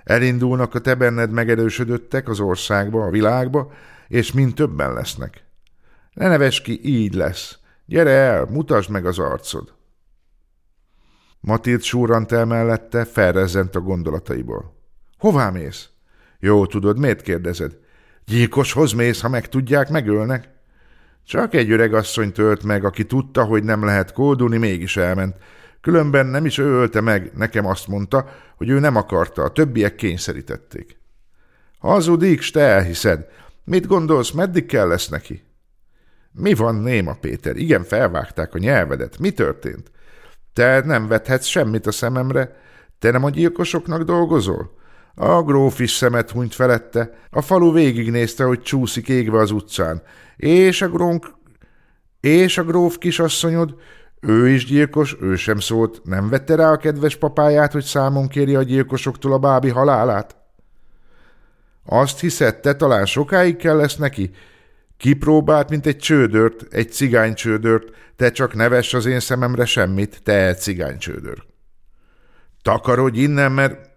[0.05, 3.73] Elindulnak a te benned megerősödöttek az országba, a világba,
[4.09, 5.45] és mind többen lesznek.
[6.13, 7.59] Ne neves ki, így lesz.
[7.87, 9.73] Gyere el, mutasd meg az arcod.
[11.41, 14.75] Matild súrant el mellette, felrezzent a gondolataiból.
[15.19, 15.89] Hová mész?
[16.39, 17.79] Jó tudod, miért kérdezed?
[18.25, 20.49] Gyilkoshoz mész, ha megtudják, megölnek?
[21.27, 25.37] Csak egy öreg asszony tölt meg, aki tudta, hogy nem lehet kódulni, mégis elment.
[25.85, 29.95] Különben nem is ő ölte meg, nekem azt mondta, hogy ő nem akarta, a többiek
[29.95, 30.99] kényszerítették.
[31.79, 33.27] Hazudik, s te elhiszed.
[33.65, 35.43] Mit gondolsz, meddig kell lesz neki?
[36.33, 37.57] Mi van, Néma Péter?
[37.57, 39.19] Igen, felvágták a nyelvedet.
[39.19, 39.91] Mi történt?
[40.53, 42.57] Te nem vethetsz semmit a szememre.
[42.99, 44.79] Te nem a gyilkosoknak dolgozol?
[45.15, 47.11] A gróf is szemet hunyt felette.
[47.31, 50.03] A falu végignézte, hogy csúszik égve az utcán.
[50.37, 51.35] És a grónk...
[52.21, 53.75] És a gróf kisasszonyod,
[54.27, 58.55] ő is gyilkos, ő sem szólt, nem vette rá a kedves papáját, hogy számon kéri
[58.55, 60.37] a gyilkosoktól a bábi halálát?
[61.85, 64.31] Azt hiszed, te talán sokáig kell lesz neki?
[64.97, 71.45] Kipróbált, mint egy csődört, egy cigánycsődört, te csak neves az én szememre semmit, te cigánycsődör.
[72.63, 73.93] Takarodj innen, mert...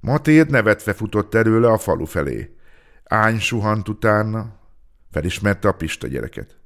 [0.00, 2.56] Matéd nevetve futott előle a falu felé.
[3.04, 4.60] Ány suhant utána,
[5.10, 6.57] felismerte a Pista gyereket.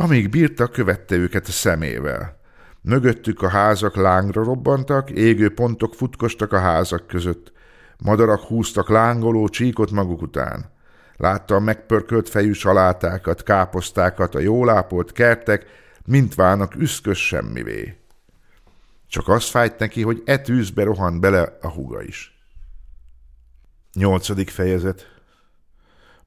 [0.00, 2.40] Amíg bírta, követte őket a szemével.
[2.80, 7.52] Mögöttük a házak lángra robbantak, égő pontok futkostak a házak között.
[7.98, 10.72] Madarak húztak lángoló csíkot maguk után.
[11.16, 15.66] Látta a megpörkölt fejű salátákat, káposztákat, a jól ápolt kertek,
[16.04, 17.96] mint válnak üszkös semmivé.
[19.08, 22.38] Csak az fájt neki, hogy e tűzbe rohant bele a húga is.
[23.92, 25.17] Nyolcadik fejezet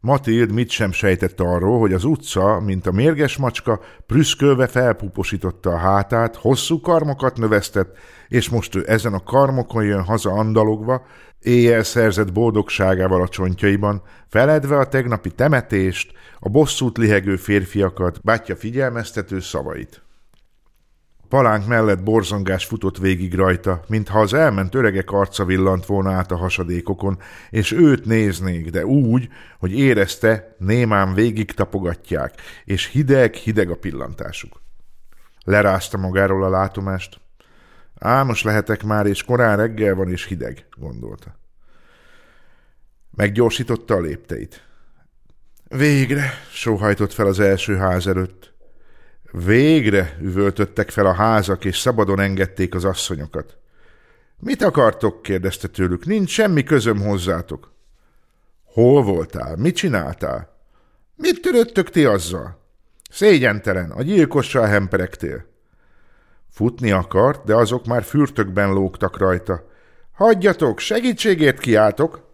[0.02, 5.78] Matild mit sem sejtett arról, hogy az utca, mint a mérges macska, prüszkölve felpuposította a
[5.78, 11.06] hátát, hosszú karmokat növesztett, és most ő ezen a karmokon jön haza andalogva,
[11.40, 19.40] éjjel szerzett boldogságával a csontjaiban, feledve a tegnapi temetést, a bosszút lihegő férfiakat, bátyja figyelmeztető
[19.40, 20.02] szavait
[21.32, 26.38] palánk mellett borzongás futott végig rajta, mintha az elment öregek arca villant volna át a
[26.38, 32.34] hasadékokon, és őt néznék, de úgy, hogy érezte, némán végig tapogatják,
[32.66, 34.62] és hideg-hideg a pillantásuk.
[35.44, 37.20] Lerázta magáról a látomást.
[38.00, 41.40] Álmos lehetek már, és korán reggel van, és hideg, gondolta.
[43.12, 44.68] Meggyorsította a lépteit.
[45.68, 48.51] Végre, sóhajtott fel az első ház előtt.
[49.32, 53.58] Végre üvöltöttek fel a házak, és szabadon engedték az asszonyokat.
[54.40, 55.22] Mit akartok?
[55.22, 56.06] kérdezte tőlük.
[56.06, 57.72] Nincs semmi közöm hozzátok.
[58.64, 59.56] Hol voltál?
[59.56, 60.58] Mit csináltál?
[61.16, 62.60] Mit töröttök ti azzal?
[63.10, 65.46] Szégyentelen, a gyilkossal hemperegtél.
[66.50, 69.70] Futni akart, de azok már fürtökben lógtak rajta.
[70.12, 72.30] Hagyjatok, segítségért kiáltok!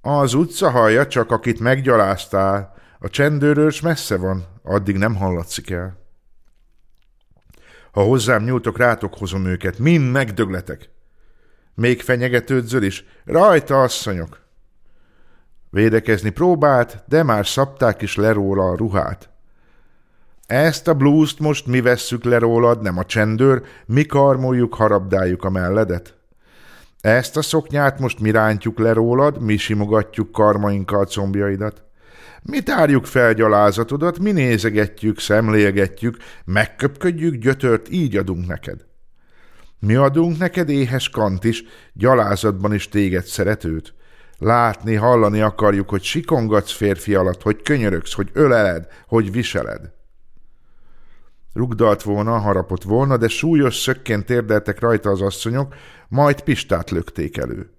[0.00, 2.74] Az utca hallja csak, akit meggyaláztál.
[2.98, 5.98] A csendőrös messze van, addig nem hallatszik el.
[7.92, 10.90] Ha hozzám nyújtok, rátok hozom őket, mind megdögletek.
[11.74, 14.40] Még fenyegetődzöl is, rajta asszonyok.
[15.70, 19.30] Védekezni próbált, de már szabták is le róla a ruhát.
[20.46, 25.50] Ezt a blúzt most mi vesszük le rólad, nem a csendőr, mi karmoljuk, harabdáljuk a
[25.50, 26.16] melledet.
[27.00, 31.87] Ezt a szoknyát most mi rántjuk le rólad, mi simogatjuk karmainkkal combjaidat.
[32.50, 38.86] Mi tárjuk fel gyalázatodat, mi nézegetjük, szemlélgetjük, megköpködjük, gyötört, így adunk neked.
[39.78, 43.94] Mi adunk neked éhes kant is, gyalázatban is téged szeretőt.
[44.38, 49.92] Látni, hallani akarjuk, hogy sikongatsz férfi alatt, hogy könyörögsz, hogy öleled, hogy viseled.
[51.52, 55.74] Rugdalt volna, harapott volna, de súlyos szökként térdeltek rajta az asszonyok,
[56.08, 57.77] majd Pistát lökték elő.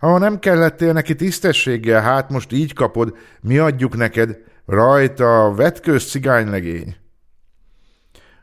[0.00, 6.10] Ha nem kellettél neki tisztességgel, hát most így kapod, mi adjuk neked, rajta a vetkős
[6.10, 6.96] cigánylegény.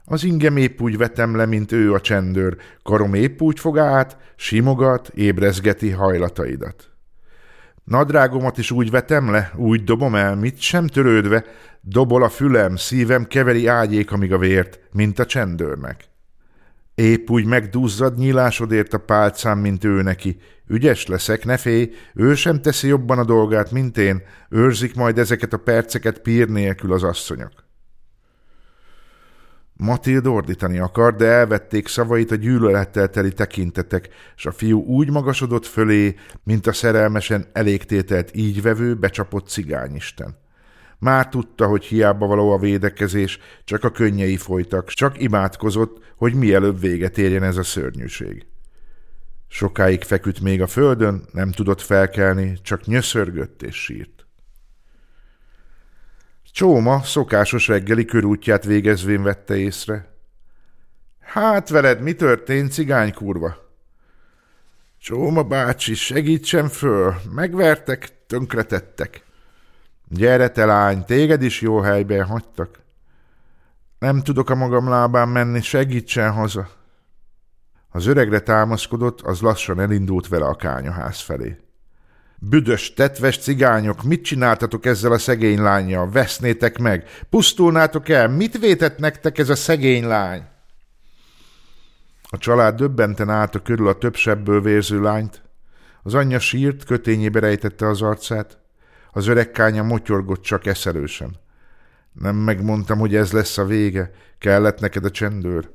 [0.05, 4.17] Az ingem épp úgy vetem le, mint ő a csendőr, karom épp úgy fog át,
[4.35, 6.89] simogat, ébrezgeti hajlataidat.
[7.83, 11.43] Nadrágomat is úgy vetem le, úgy dobom el, mit sem törődve,
[11.81, 16.03] dobol a fülem, szívem keveri ágyék, amíg a vért, mint a csendőrnek.
[16.97, 20.37] Épp úgy megduzzad nyílásodért a pálcám, mint ő neki.
[20.67, 25.53] Ügyes leszek, ne félj, ő sem teszi jobban a dolgát, mint én, őrzik majd ezeket
[25.53, 27.51] a perceket pír nélkül az asszonyok.
[29.73, 35.65] Matild ordítani akar, de elvették szavait a gyűlölettel teli tekintetek, és a fiú úgy magasodott
[35.65, 40.37] fölé, mint a szerelmesen elégtételt így vevő, becsapott cigányisten.
[40.99, 46.79] Már tudta, hogy hiába való a védekezés, csak a könnyei folytak, csak imádkozott, hogy mielőbb
[46.79, 48.45] véget érjen ez a szörnyűség.
[49.47, 54.25] Sokáig feküdt még a földön, nem tudott felkelni, csak nyöszörgött és sírt.
[56.51, 60.15] Csóma szokásos reggeli körútját végezvén vette észre.
[61.19, 63.55] Hát veled, mi történt, cigány kurva?
[64.99, 69.26] Csóma bácsi, segítsen föl, megvertek, tönkretettek.
[70.09, 72.79] Gyere te lány, téged is jó helyben hagytak.
[73.99, 76.69] Nem tudok a magam lábán menni, segítsen haza.
[77.89, 81.57] Az öregre támaszkodott, az lassan elindult vele a kányaház felé.
[82.39, 86.09] Büdös, tetves cigányok, mit csináltatok ezzel a szegény lányjal?
[86.09, 87.09] Vesznétek meg?
[87.29, 88.27] Pusztulnátok el?
[88.27, 90.47] Mit vétett nektek ez a szegény lány?
[92.29, 95.41] A család döbbenten állta körül a több sebből vérző lányt.
[96.03, 98.57] Az anyja sírt, kötényébe rejtette az arcát.
[99.17, 101.35] Az öreg kánya motyorgott csak eszelősen.
[102.11, 104.11] Nem megmondtam, hogy ez lesz a vége.
[104.37, 105.69] Kellett neked a csendőr.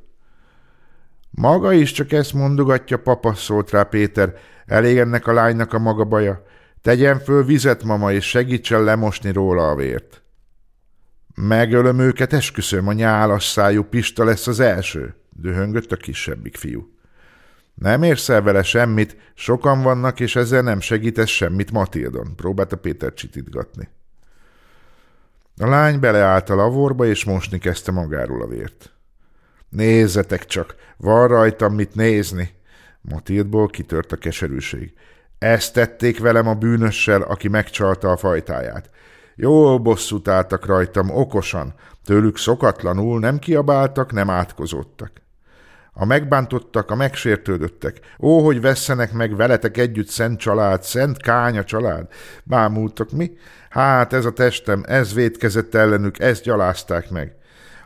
[1.31, 4.35] Maga is csak ezt mondogatja, papa, szólt rá Péter.
[4.67, 6.43] Elég ennek a lánynak a maga baja.
[6.83, 10.23] Tegyen föl vizet, mama, és segítsen lemosni róla a vért.
[11.35, 16.92] Megölöm őket, esküszöm, a nyálas szájú Pista lesz az első, dühöngött a kisebbik fiú.
[17.75, 23.15] Nem érsz el vele semmit, sokan vannak, és ezzel nem segítesz semmit Matildon, próbálta Péter
[23.15, 23.89] csitítgatni.
[25.57, 28.93] A lány beleállt a lavorba, és mosni kezdte magáról a vért.
[29.69, 32.51] Nézzetek csak, van rajtam mit nézni.
[33.01, 34.93] Matildból kitört a keserűség.
[35.39, 38.91] Ezt tették velem a bűnössel, aki megcsalta a fajtáját.
[39.35, 45.23] Jól bosszút álltak rajtam, okosan, tőlük szokatlanul nem kiabáltak, nem átkozottak.
[45.95, 48.01] A megbántottak, a megsértődöttek.
[48.21, 52.07] Ó, hogy vesszenek meg veletek együtt szent család, szent kánya család.
[52.45, 53.31] Bámultak mi?
[53.71, 57.35] Hát ez a testem, ez vétkezett ellenük, ezt gyalázták meg.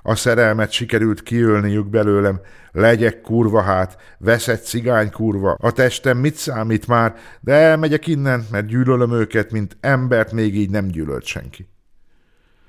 [0.03, 2.41] A szerelmet sikerült kiölniük belőlem.
[2.73, 5.57] Legyek kurva hát, veszett cigány kurva.
[5.61, 10.71] A testem mit számít már, de elmegyek innen, mert gyűlölöm őket, mint embert még így
[10.71, 11.69] nem gyűlölt senki.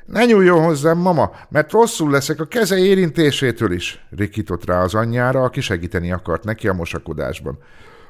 [0.07, 5.43] Ne nyúljon hozzám, mama, mert rosszul leszek a keze érintésétől is, rikított rá az anyjára,
[5.43, 7.58] aki segíteni akart neki a mosakodásban.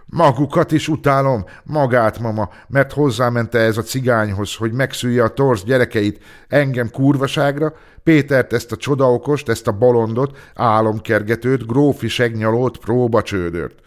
[0.06, 6.24] Magukat is utálom, magát, mama, mert hozzámente ez a cigányhoz, hogy megszülje a torz gyerekeit,
[6.48, 7.74] engem kurvaságra,
[8.04, 13.80] Pétert ezt a csodaokost, ezt a bolondot, álomkergetőt, grófi segnyalót, próbacsődört.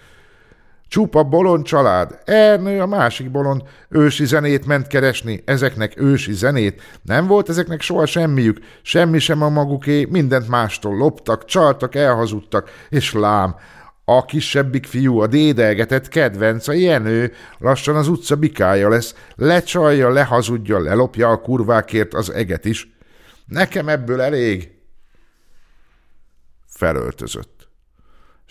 [0.90, 2.18] Csupa bolond család.
[2.24, 5.42] Ernő a másik bolond ősi zenét ment keresni.
[5.44, 6.82] Ezeknek ősi zenét.
[7.02, 8.58] Nem volt ezeknek soha semmiük.
[8.82, 10.04] Semmi sem a maguké.
[10.04, 12.70] Mindent mástól loptak, csaltak, elhazudtak.
[12.88, 13.56] És lám,
[14.04, 20.80] a kisebbik fiú, a dédelgetett kedvenc, a Jenő, lassan az utca bikája lesz, lecsalja, lehazudja,
[20.80, 22.88] lelopja a kurvákért az eget is.
[23.46, 24.70] Nekem ebből elég.
[26.66, 27.59] Felöltözött.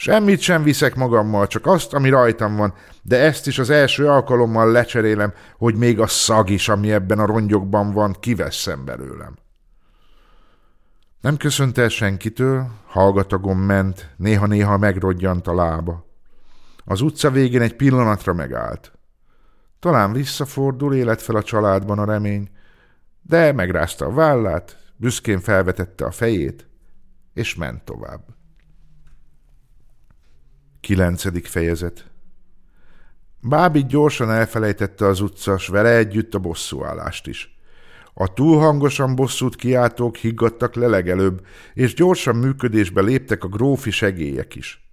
[0.01, 4.71] Semmit sem viszek magammal, csak azt, ami rajtam van, de ezt is az első alkalommal
[4.71, 9.37] lecserélem, hogy még a szag is, ami ebben a rongyokban van, kiveszem belőlem.
[11.21, 16.05] Nem köszönt el senkitől, hallgatagon ment, néha-néha megrodjant a lába.
[16.85, 18.91] Az utca végén egy pillanatra megállt.
[19.79, 22.49] Talán visszafordul, élet fel a családban a remény,
[23.21, 26.67] de megrázta a vállát, büszkén felvetette a fejét,
[27.33, 28.38] és ment tovább.
[30.81, 32.09] Kilencedik fejezet
[33.41, 37.57] Bábi gyorsan elfelejtette az utca, s vele együtt a bosszúállást is.
[38.13, 44.87] A túlhangosan bosszút kiáltók higgadtak le legelőbb, és gyorsan működésbe léptek a grófi segélyek is.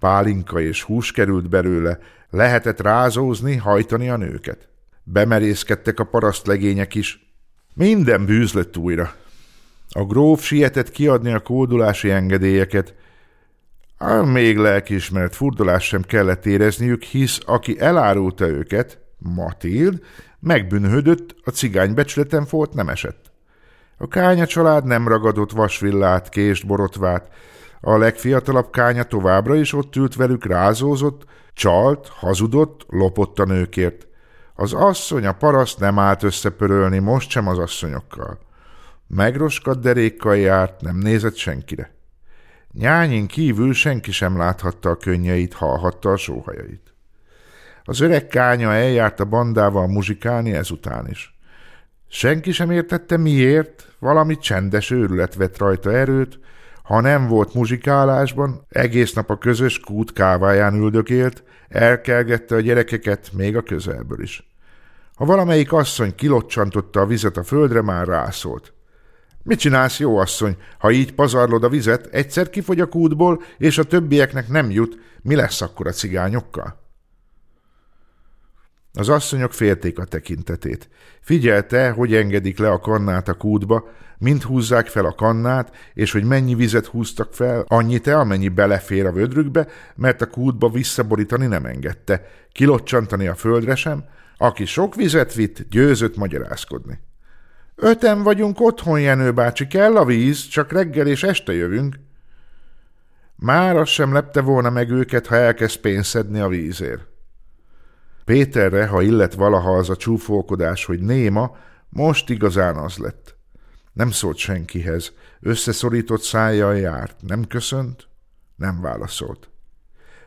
[0.00, 1.98] Pálinka és hús került belőle,
[2.30, 4.68] lehetett rázózni, hajtani a nőket.
[5.02, 7.34] Bemerészkedtek a parasztlegények is.
[7.74, 9.14] Minden bűzlött újra.
[9.88, 12.94] A gróf sietett kiadni a kódulási engedélyeket,
[14.02, 20.00] a még lelkiismert furdalást sem kellett érezniük, hisz aki elárulta őket, Matild,
[20.40, 23.32] megbűnhődött, a cigány becsületen volt nem esett.
[23.98, 27.28] A kánya család nem ragadott vasvillát, kést, borotvát,
[27.80, 31.24] a legfiatalabb kánya továbbra is ott ült velük, rázózott,
[31.54, 34.06] csalt, hazudott, lopott a nőkért.
[34.54, 38.38] Az asszony, a paraszt nem állt összepörölni, most sem az asszonyokkal.
[39.06, 42.01] Megroskadt derékkal járt, nem nézett senkire.
[42.72, 46.94] Nyányin kívül senki sem láthatta a könnyeit, hallhatta a sóhajait.
[47.84, 51.38] Az öreg kánya eljárt a bandával muzsikálni ezután is.
[52.08, 56.38] Senki sem értette miért, valami csendes őrület vett rajta erőt,
[56.82, 63.56] ha nem volt muzsikálásban, egész nap a közös kút káváján üldökélt, elkelgette a gyerekeket még
[63.56, 64.50] a közelből is.
[65.14, 68.72] Ha valamelyik asszony kilocsantotta a vizet a földre, már rászólt.
[69.42, 70.56] Mit csinálsz, jó asszony?
[70.78, 75.34] Ha így pazarlod a vizet, egyszer kifogy a kútból, és a többieknek nem jut, mi
[75.34, 76.80] lesz akkor a cigányokkal?
[78.94, 80.88] Az asszonyok félték a tekintetét.
[81.20, 83.88] Figyelte, hogy engedik le a kannát a kútba,
[84.18, 89.12] mind húzzák fel a kannát, és hogy mennyi vizet húztak fel, annyit-e, amennyi belefér a
[89.12, 94.04] vödrükbe, mert a kútba visszaborítani nem engedte, kilocsantani a földre sem,
[94.36, 96.98] aki sok vizet vitt, győzött magyarázkodni.
[97.84, 101.98] Öten vagyunk otthon, Jenő bácsi, kell a víz, csak reggel és este jövünk.
[103.36, 107.06] Már az sem lepte volna meg őket, ha elkezd pénzt szedni a vízért.
[108.24, 111.56] Péterre, ha illet valaha az a csúfolkodás, hogy néma,
[111.88, 113.36] most igazán az lett.
[113.92, 118.08] Nem szólt senkihez, összeszorított szájjal járt, nem köszönt,
[118.56, 119.48] nem válaszolt.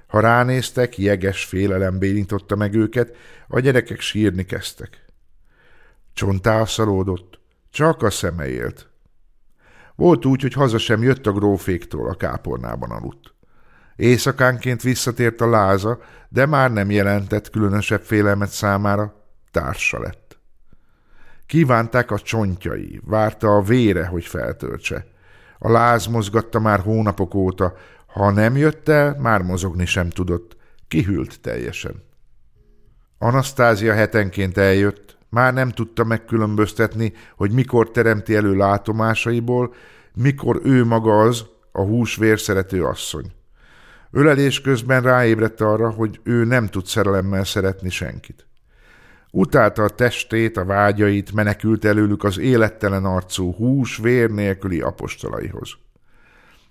[0.08, 3.16] Ha ránéztek, jeges félelem bénította meg őket,
[3.47, 5.06] a gyerekek sírni kezdtek.
[6.14, 7.35] Csontá szalódott,
[7.76, 8.89] csak a szeme élt.
[9.95, 13.34] Volt úgy, hogy haza sem jött a gróféktól, a kápornában aludt.
[13.95, 15.99] Éjszakánként visszatért a láza,
[16.30, 19.13] de már nem jelentett különösebb félelmet számára,
[19.51, 20.39] társa lett.
[21.45, 25.05] Kívánták a csontjai, várta a vére, hogy feltöltse.
[25.59, 27.73] A láz mozgatta már hónapok óta,
[28.07, 30.57] ha nem jött el, már mozogni sem tudott.
[30.88, 32.03] Kihűlt teljesen.
[33.17, 39.73] Anasztázia hetenként eljött, már nem tudta megkülönböztetni, hogy mikor teremti elő látomásaiból,
[40.13, 43.32] mikor ő maga az, a húsvér szerető asszony.
[44.11, 48.45] Ölelés közben ráébredt arra, hogy ő nem tud szerelemmel szeretni senkit.
[49.32, 55.69] Utálta a testét, a vágyait, menekült előlük az élettelen arcú hús, vér nélküli apostolaihoz.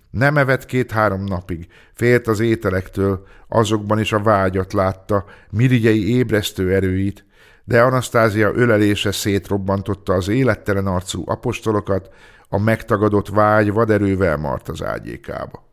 [0.09, 7.24] Nem evett két-három napig, félt az ételektől, azokban is a vágyat látta, mirigyei ébresztő erőit,
[7.65, 12.13] de Anasztázia ölelése szétrobbantotta az élettelen arcú apostolokat,
[12.49, 15.63] a megtagadott vágy vaderővel mart az ágyékába.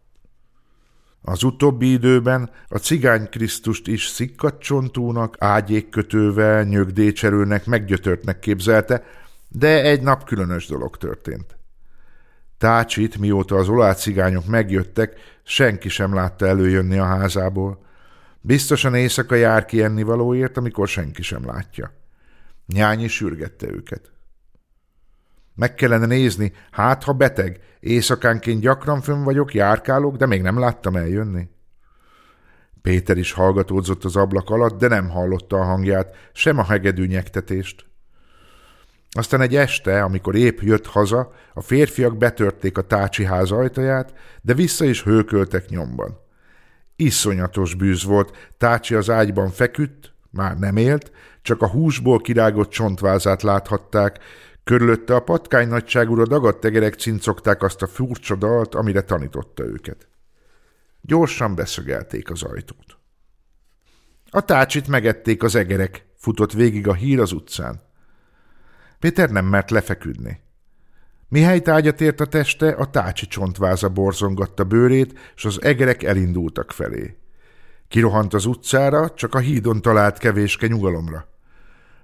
[1.22, 9.04] Az utóbbi időben a cigány Krisztust is szikkat csontúnak, ágyékkötővel, nyögdécserőnek, meggyötörtnek képzelte,
[9.48, 11.56] de egy nap különös dolog történt.
[12.58, 17.84] Tácsit, mióta az olajcigányok megjöttek, senki sem látta előjönni a házából.
[18.44, 21.92] Biztosan éjszaka jár ki ennivalóért, amikor senki sem látja.
[22.66, 24.12] Nyányi sürgette őket.
[25.54, 30.96] Meg kellene nézni, hát ha beteg, éjszakánként gyakran fönn vagyok, járkálok, de még nem láttam
[30.96, 31.48] eljönni.
[32.82, 37.86] Péter is hallgatódzott az ablak alatt, de nem hallotta a hangját, sem a hegedű nyektetést.
[39.10, 44.54] Aztán egy este, amikor épp jött haza, a férfiak betörték a tácsi ház ajtaját, de
[44.54, 46.21] vissza is hőköltek nyomban.
[46.96, 51.12] Iszonyatos bűz volt, tácsi az ágyban feküdt, már nem élt,
[51.42, 54.20] csak a húsból kirágott csontvázát láthatták,
[54.64, 60.08] Körülötte a patkány nagyságúra dagadt tegerek cincogták azt a furcsa dalt, amire tanította őket.
[61.00, 62.96] Gyorsan beszögelték az ajtót.
[64.30, 67.80] A tácsit megették az egerek, futott végig a hír az utcán.
[68.98, 70.40] Péter nem mert lefeküdni.
[71.32, 77.16] Mihely tágyat ért a teste, a tácsi csontváza borzongatta bőrét, és az egerek elindultak felé.
[77.88, 81.28] Kirohant az utcára, csak a hídon talált kevéske nyugalomra.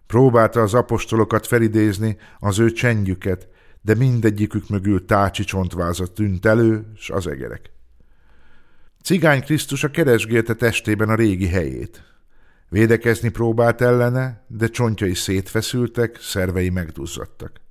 [0.06, 3.48] Próbálta az apostolokat felidézni, az ő csendjüket,
[3.80, 7.70] de mindegyikük mögül tácsi csontváza tűnt elő, s az egerek.
[9.02, 12.02] Cigány Krisztus a keresgélte testében a régi helyét.
[12.68, 17.66] Védekezni próbált ellene, de csontjai szétfeszültek, szervei megduzzadtak.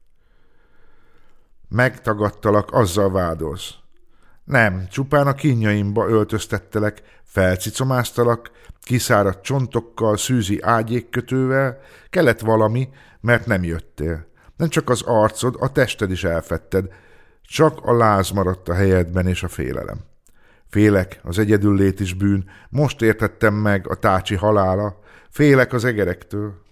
[1.69, 3.73] Megtagadtalak, azzal vádolsz.
[4.43, 8.51] Nem, csupán a kínjaimba öltöztettelek, felcicomáztalak,
[8.81, 12.89] kiszáradt csontokkal, szűzi ágyékkötővel, kellett valami,
[13.21, 14.25] mert nem jöttél.
[14.57, 16.85] Nem csak az arcod, a tested is elfetted,
[17.41, 19.97] csak a láz maradt a helyedben és a félelem.
[20.69, 24.99] Félek, az egyedüllét is bűn, most értettem meg a tácsi halála,
[25.29, 26.65] félek az egerektől.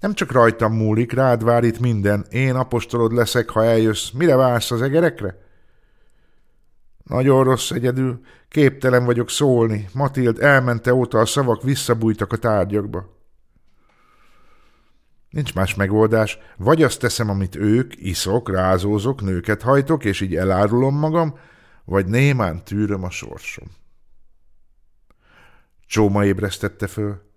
[0.00, 4.70] Nem csak rajtam múlik, rád vár itt minden, én apostolod leszek, ha eljössz, mire vársz
[4.70, 5.46] az egerekre?
[7.04, 13.16] Nagyon rossz egyedül, képtelen vagyok szólni, Matild elmente óta a szavak visszabújtak a tárgyakba.
[15.30, 20.98] Nincs más megoldás, vagy azt teszem, amit ők, iszok, rázózok, nőket hajtok, és így elárulom
[20.98, 21.38] magam,
[21.84, 23.66] vagy némán tűröm a sorsom.
[25.86, 27.27] Csóma ébresztette föl.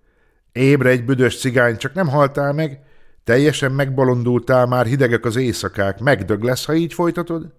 [0.52, 2.80] Ébre egy büdös cigány, csak nem haltál meg?
[3.24, 7.54] Teljesen megbalondultál, már hidegek az éjszakák, megdög lesz, ha így folytatod?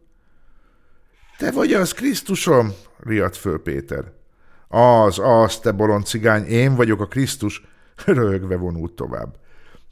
[1.39, 2.73] Te vagy az, Krisztusom?
[2.99, 4.13] riadt föl Péter.
[4.69, 7.65] Az, az, te bolond cigány, én vagyok a Krisztus,
[8.07, 9.37] röhögve vonult tovább.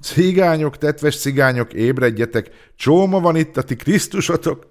[0.01, 4.67] Cigányok, tetves cigányok, ébredjetek, csóma van itt a ti Krisztusotok.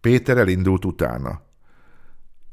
[0.00, 1.47] Péter elindult utána.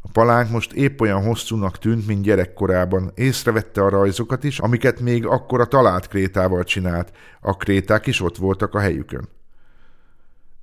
[0.06, 3.12] A palánk most épp olyan hosszúnak tűnt, mint gyerekkorában.
[3.16, 7.12] Észrevette a rajzokat is, amiket még akkor a talált krétával csinált.
[7.42, 9.28] A kréták is ott voltak a helyükön.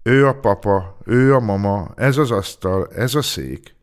[0.03, 3.74] Ő a papa, ő a mama, ez az asztal, ez a szék.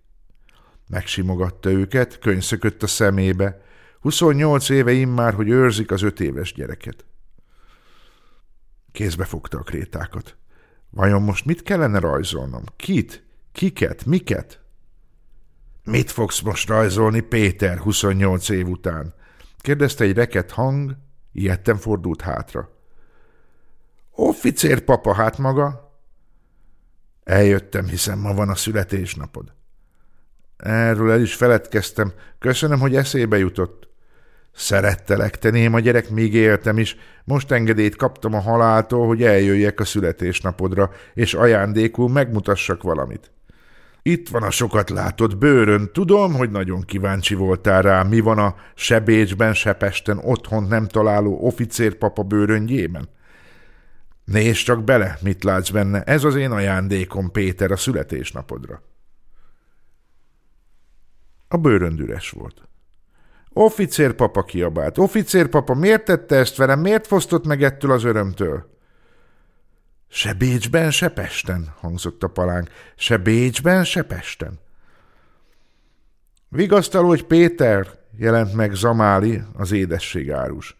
[0.87, 3.61] Megsimogatta őket, könyszökött a szemébe.
[3.99, 7.05] 28 éve immár, hogy őrzik az öt éves gyereket.
[8.91, 10.35] Kézbe fogta a krétákat.
[10.89, 12.63] Vajon most mit kellene rajzolnom?
[12.75, 13.23] Kit?
[13.51, 14.05] Kiket?
[14.05, 14.59] Miket?
[15.83, 19.13] Mit fogsz most rajzolni, Péter, 28 év után?
[19.57, 20.97] kérdezte egy reket hang,
[21.33, 22.69] ilyetten fordult hátra.
[24.11, 25.97] Officér papa, hát maga?
[27.23, 29.53] Eljöttem, hiszen ma van a születésnapod.
[30.57, 32.13] Erről el is feledkeztem.
[32.39, 33.87] Köszönöm, hogy eszébe jutott.
[34.51, 36.95] Szerettelek, te néma gyerek, még éltem is.
[37.23, 43.31] Most engedélyt kaptam a haláltól, hogy eljöjjek a születésnapodra, és ajándékul megmutassak valamit.
[44.01, 45.89] Itt van a sokat látott bőrön.
[45.93, 50.87] Tudom, hogy nagyon kíváncsi voltál rá, mi van a se Bécsben, se Pesten otthon nem
[50.87, 53.09] találó oficérpapa bőröngyében.
[54.25, 56.03] Nézd csak bele, mit látsz benne.
[56.03, 58.81] Ez az én ajándékom, Péter, a születésnapodra.
[61.47, 62.61] A bőrönd üres volt.
[63.49, 64.97] Officérpapa kiabált.
[64.97, 66.79] Officérpapa, miért tette ezt velem?
[66.79, 68.78] Miért fosztott meg ettől az örömtől?
[70.11, 72.69] Se Bécsben, se Pesten, hangzott a palánk.
[72.95, 74.59] Se Bécsben, se Pesten.
[76.47, 77.87] Vigasztaló, hogy Péter,
[78.17, 80.77] jelent meg Zamáli, az édességárus.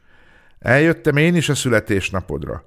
[0.59, 2.63] Eljöttem én is a születésnapodra.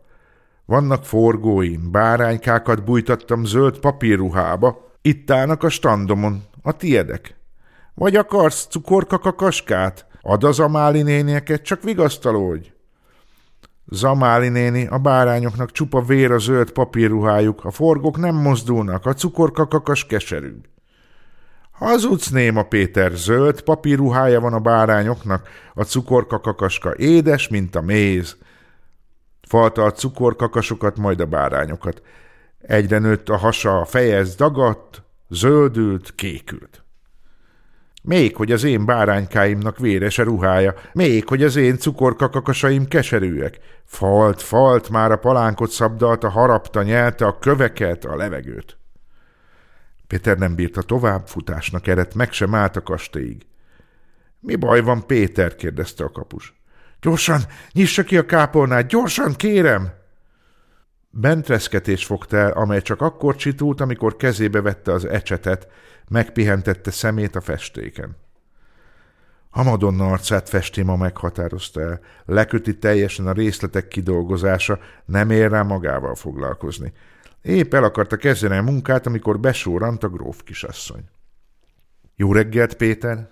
[0.64, 4.90] Vannak forgóim, báránykákat bújtattam zöld papírruhába.
[5.02, 7.34] Itt állnak a standomon, a tiedek.
[7.94, 10.06] Vagy akarsz cukorkakakaskát?
[10.20, 12.72] Ad az Amáli nénieket, csak vigasztalódj.
[13.87, 20.07] Zamáli néni, a bárányoknak csupa vér a zöld papírruhájuk, a forgók nem mozdulnak, a cukorkakakas
[20.07, 20.55] keserű.
[21.70, 28.37] Hazudsz néma Péter, zöld papírruhája van a bárányoknak, a cukorkakakaska édes, mint a méz.
[29.49, 32.03] Falta a cukorkakasokat, majd a bárányokat.
[32.59, 36.82] Egyre nőtt a hasa, a fejez dagadt, zöldült, kékült.
[38.05, 43.59] Még hogy az én báránykáimnak véres a ruhája, még hogy az én cukorkakakasaim keserűek.
[43.84, 48.76] Falt, falt már a palánkot szabdalta, harapta, nyelte a köveket, a levegőt.
[50.07, 53.46] Péter nem bírta tovább, futásnak eredt, meg sem állt a kastélyig.
[54.40, 55.55] Mi baj van, Péter?
[55.55, 56.55] kérdezte a kapus.
[57.00, 57.40] Gyorsan,
[57.72, 60.01] nyissa ki a kápolnát, gyorsan, kérem!
[61.14, 65.68] Bent reszketés fogta el, amely csak akkor csitult, amikor kezébe vette az ecsetet,
[66.08, 68.16] megpihentette szemét a festéken.
[69.50, 76.14] A Madonna arcát festéma meghatározta el, leköti teljesen a részletek kidolgozása, nem ér rá magával
[76.14, 76.92] foglalkozni.
[77.42, 81.04] Épp el akarta kezdeni a munkát, amikor besórant a gróf kisasszony.
[82.16, 83.30] Jó reggelt, Péter!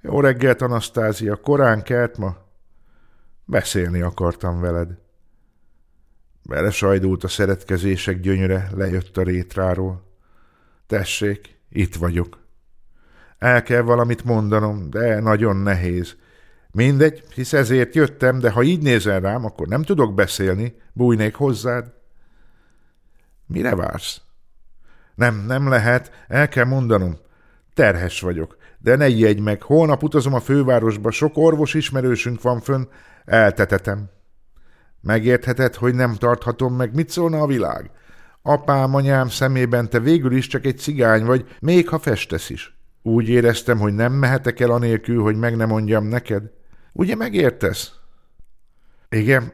[0.00, 2.36] Jó reggelt, Anasztázia, korán kelt ma?
[3.44, 5.03] Beszélni akartam veled.
[6.46, 10.02] Belesajdult a szeretkezések gyönyöre, lejött a rétráról.
[10.86, 12.38] Tessék, itt vagyok.
[13.38, 16.16] El kell valamit mondanom, de nagyon nehéz.
[16.70, 21.92] Mindegy, hisz ezért jöttem, de ha így nézel rám, akkor nem tudok beszélni, bújnék hozzád.
[23.46, 24.20] Mire vársz?
[25.14, 27.16] Nem, nem lehet, el kell mondanom.
[27.74, 32.88] Terhes vagyok, de ne ijedj meg, holnap utazom a fővárosba, sok orvos ismerősünk van fönn,
[33.24, 34.10] eltetetem.
[35.04, 37.90] Megértheted, hogy nem tarthatom meg, mit szólna a világ?
[38.42, 42.78] Apám, anyám szemében te végül is csak egy cigány vagy, még ha festesz is.
[43.02, 46.50] Úgy éreztem, hogy nem mehetek el anélkül, hogy meg ne mondjam neked.
[46.92, 47.92] Ugye megértesz?
[49.08, 49.52] Igen,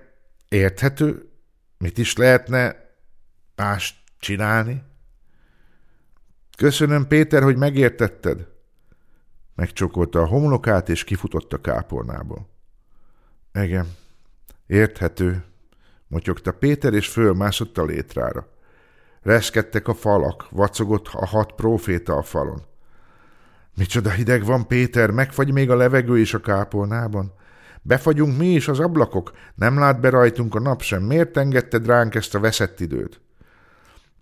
[0.48, 1.30] érthető.
[1.78, 2.76] Mit is lehetne
[3.57, 4.82] más csinálni?
[6.57, 8.46] Köszönöm, Péter, hogy megértetted.
[9.55, 12.48] Megcsokolta a homlokát, és kifutott a kápolnából.
[13.53, 13.86] Igen,
[14.70, 15.44] érthető,
[16.06, 18.48] motyogta Péter, és fölmászott a létrára.
[19.22, 22.62] Reszkedtek a falak, vacogott a hat próféta a falon.
[23.76, 27.32] Micsoda hideg van, Péter, megfagy még a levegő is a kápolnában.
[27.82, 31.02] Befagyunk mi is az ablakok, nem lát be rajtunk a nap sem.
[31.02, 33.20] Miért engedted ránk ezt a veszett időt?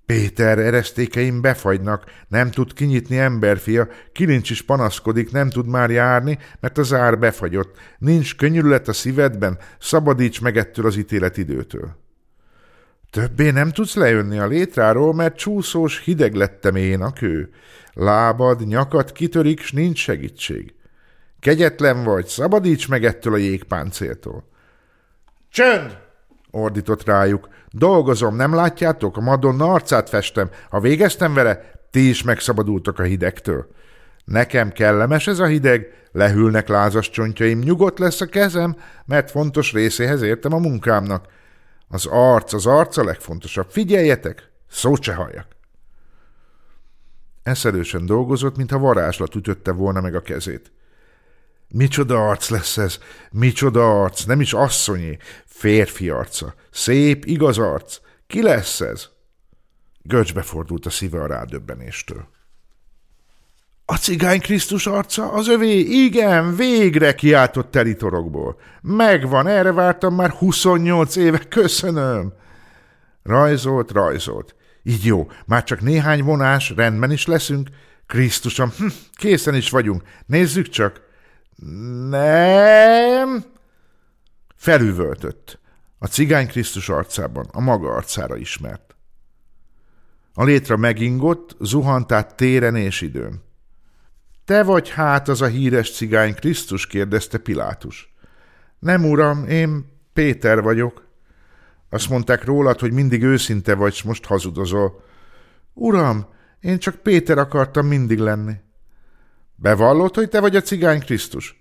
[0.09, 6.79] Péter, eresztékeim befagynak, nem tud kinyitni emberfia, kilincs is panaszkodik, nem tud már járni, mert
[6.79, 7.77] az ár befagyott.
[7.99, 10.97] Nincs könyörület a szívedben, szabadíts meg ettől az
[11.37, 11.97] időtől.
[13.11, 17.51] Többé nem tudsz lejönni a létráról, mert csúszós hideg lettem én a kő.
[17.93, 20.75] Lábad, nyakad kitörik, s nincs segítség.
[21.41, 24.49] Kegyetlen vagy, szabadíts meg ettől a jégpáncéltól.
[25.51, 26.08] Csönd!
[26.51, 27.49] Ordított rájuk.
[27.71, 29.17] Dolgozom, nem látjátok?
[29.17, 30.51] A Madonna arcát festem.
[30.71, 33.67] Ha végeztem vele, ti is megszabadultok a hidegtől.
[34.25, 40.23] Nekem kellemes ez a hideg, lehűlnek lázas csontjaim, nyugodt lesz a kezem, mert fontos részéhez
[40.23, 41.27] értem a munkámnak.
[41.89, 43.71] Az arc, az arc a legfontosabb.
[43.71, 45.47] Figyeljetek, szót se halljak.
[47.43, 50.73] Eszelősen dolgozott, mintha varázslat ütötte volna meg a kezét.
[51.71, 52.99] Micsoda arc lesz ez,
[53.31, 57.99] micsoda arc, nem is asszonyé, férfi arca, szép, igaz arc.
[58.27, 59.09] Ki lesz ez?
[60.03, 62.29] Göcsbe fordult a szíve a rádöbbenéstől.
[63.85, 68.61] A cigány Krisztus arca az övé, igen, végre kiáltott telitorokból.
[68.81, 72.33] Megvan, erre vártam már 28 éve, köszönöm.
[73.23, 74.55] Rajzolt, rajzolt.
[74.83, 77.69] Így jó, már csak néhány vonás, rendben is leszünk.
[78.07, 81.08] Krisztusom, hm, készen is vagyunk, nézzük csak.
[82.09, 83.45] Nem!
[84.55, 85.59] Felüvöltött.
[85.99, 88.97] A cigány Krisztus arcában, a maga arcára ismert.
[90.35, 93.43] A létre megingott, zuhant át téren és időn.
[94.45, 96.87] Te vagy hát az a híres cigány Krisztus?
[96.87, 98.15] kérdezte Pilátus.
[98.79, 101.07] Nem, uram, én Péter vagyok.
[101.91, 105.05] Azt mondták rólad, hogy mindig őszinte vagy, s most hazudozol.
[105.75, 106.27] Uram,
[106.61, 108.55] én csak Péter akartam mindig lenni.
[109.61, 111.61] Bevallott, hogy te vagy a cigány Krisztus?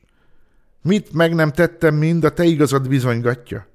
[0.81, 3.67] Mit meg nem tettem mind, a te igazad bizonygatja?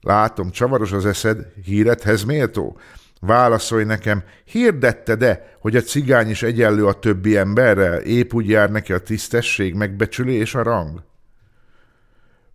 [0.00, 2.78] Látom, csavaros az eszed, híredhez méltó.
[3.20, 8.70] Válaszolj nekem, hirdette de, hogy a cigány is egyenlő a többi emberrel, épp úgy jár
[8.70, 11.02] neki a tisztesség, megbecsülés, a rang?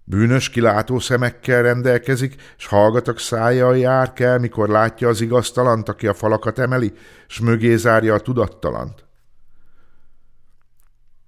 [0.04, 6.14] Bűnös kilátó szemekkel rendelkezik, s hallgatok szájjal jár kell, mikor látja az igaztalant, aki a
[6.14, 6.94] falakat emeli,
[7.28, 9.06] s mögé zárja a tudattalant.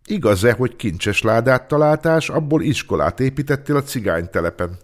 [0.06, 4.78] Igaz-e, hogy kincses ládát találtás, abból iskolát építettél a cigánytelepen?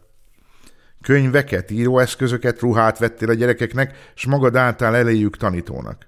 [1.02, 6.08] Könyveket, íróeszközöket, ruhát vettél a gyerekeknek, s magad álltál eléjük tanítónak.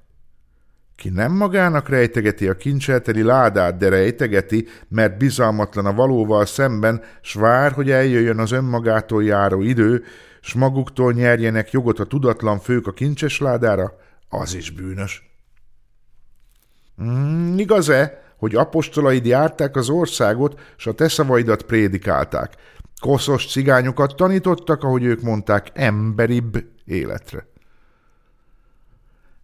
[0.96, 7.34] Ki nem magának rejtegeti a kincselteli ládát, de rejtegeti, mert bizalmatlan a valóval szemben, s
[7.34, 10.04] vár, hogy eljöjjön az önmagától járó idő,
[10.42, 13.94] s maguktól nyerjenek jogot a tudatlan fők a kincses ládára,
[14.30, 15.32] az is bűnös.
[17.04, 22.56] Mm, igaz-e, hogy apostolaid járták az országot, s a te szavaidat prédikálták.
[23.00, 27.48] Koszos cigányokat tanítottak, ahogy ők mondták, emberibb életre.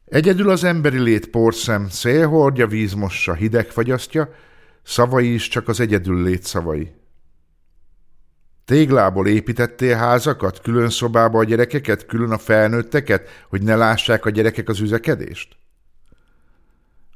[0.06, 4.30] Egyedül az emberi lét porszem, szélhordja, vízmossa, hideg fagyasztja,
[4.84, 6.96] szavai is csak az egyedül lét szavai.
[8.66, 14.70] Téglából építettél házakat, külön szobába a gyerekeket, külön a felnőtteket, hogy ne lássák a gyerekek
[14.70, 15.56] az üzekedést?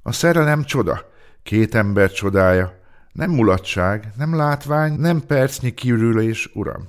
[0.04, 1.11] A szerelem csoda,
[1.44, 2.80] Két ember csodája,
[3.12, 6.88] nem mulatság, nem látvány, nem percnyi kiürülés, uram.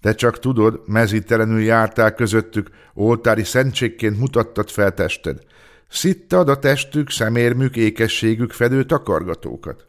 [0.00, 5.40] Te csak tudod, mezítelenül jártál közöttük, oltári szentségként mutattad fel tested.
[5.88, 9.86] Szittad a testük, szemérmük, ékességük fedő takargatókat.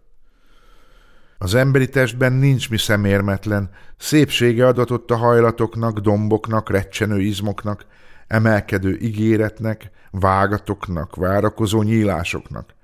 [1.37, 7.85] Az emberi testben nincs mi szemérmetlen, szépsége adatott a hajlatoknak, domboknak, recsenő izmoknak,
[8.27, 12.75] emelkedő ígéretnek, vágatoknak, várakozó nyílásoknak.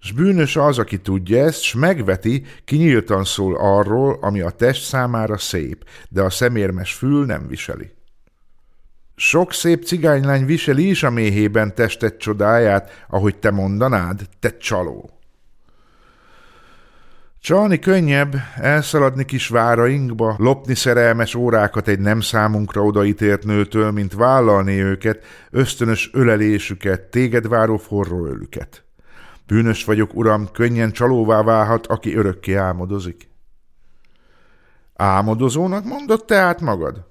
[0.00, 5.38] S bűnös az, aki tudja ezt, s megveti, ki szól arról, ami a test számára
[5.38, 7.94] szép, de a szemérmes fül nem viseli.
[9.16, 15.15] Sok szép cigánylány viseli is a méhében testet csodáját, ahogy te mondanád, te csaló.
[17.46, 24.82] Csalni könnyebb, elszaladni kis várainkba, lopni szerelmes órákat egy nem számunkra odaítélt nőtől, mint vállalni
[24.82, 28.84] őket, ösztönös ölelésüket, téged váró forró ölüket.
[29.46, 33.28] Bűnös vagyok, uram, könnyen csalóvá válhat, aki örökké álmodozik.
[34.94, 37.06] Álmodozónak mondod tehát magad?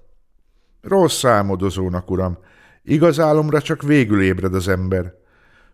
[0.81, 2.37] Rossz álmodozónak, uram.
[2.83, 5.13] Igaz álomra csak végül ébred az ember.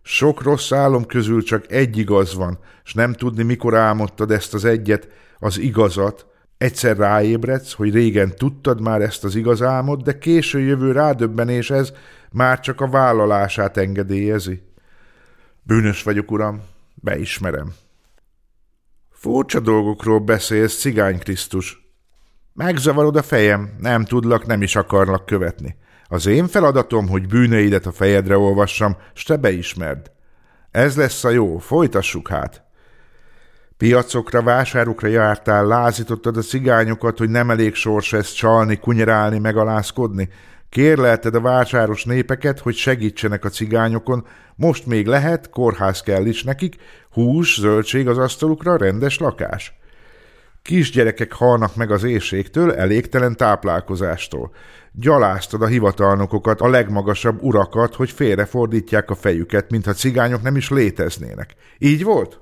[0.02, 4.66] Sok rossz álom közül csak egy igaz van, s nem tudni, mikor álmodtad ezt az
[4.66, 5.08] egyet,
[5.40, 6.26] az igazat,
[6.58, 11.94] egyszer ráébredsz, hogy régen tudtad már ezt az igaz álmod, de késő jövő rádöbbenés ez
[12.32, 14.62] már csak a vállalását engedélyezi.
[15.64, 16.62] Bűnös vagyok, uram,
[16.96, 17.74] beismerem.
[19.10, 21.94] Furcsa dolgokról beszélsz, cigány Krisztus.
[22.54, 25.76] Megzavarod a fejem, nem tudlak, nem is akarlak követni.
[26.14, 30.12] Az én feladatom, hogy bűneidet a fejedre olvassam, s te beismerd.
[30.72, 32.64] Ez lesz a jó, folytassuk hát.
[33.78, 40.30] Piacokra, vásárokra jártál, lázítottad a cigányokat, hogy nem elég sors ezt csalni, kunyerálni, megalázkodni.
[40.70, 46.76] Kérlelted a vásáros népeket, hogy segítsenek a cigányokon, most még lehet, kórház kell is nekik,
[47.12, 49.81] hús, zöldség az asztalukra, rendes lakás.
[50.62, 54.52] Kisgyerekek halnak meg az éjségtől, elégtelen táplálkozástól.
[54.92, 61.56] Gyaláztad a hivatalnokokat, a legmagasabb urakat, hogy félrefordítják a fejüket, mintha cigányok nem is léteznének.
[61.78, 62.40] Így volt?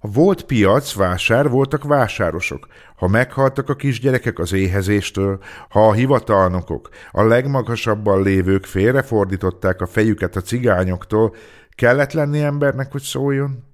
[0.00, 2.66] Ha volt piac, vásár, voltak vásárosok.
[2.96, 10.36] Ha meghaltak a kisgyerekek az éhezéstől, ha a hivatalnokok, a legmagasabban lévők félrefordították a fejüket
[10.36, 11.34] a cigányoktól,
[11.70, 13.69] kellett lenni embernek, hogy szóljon?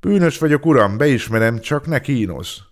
[0.00, 2.68] Bűnös vagyok, uram, beismerem, csak ne kínoz.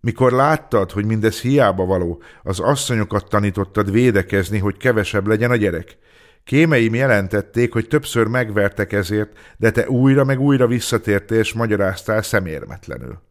[0.00, 5.98] Mikor láttad, hogy mindez hiába való, az asszonyokat tanítottad védekezni, hogy kevesebb legyen a gyerek.
[6.44, 13.29] Kémeim jelentették, hogy többször megvertek ezért, de te újra meg újra visszatértél és magyaráztál szemérmetlenül.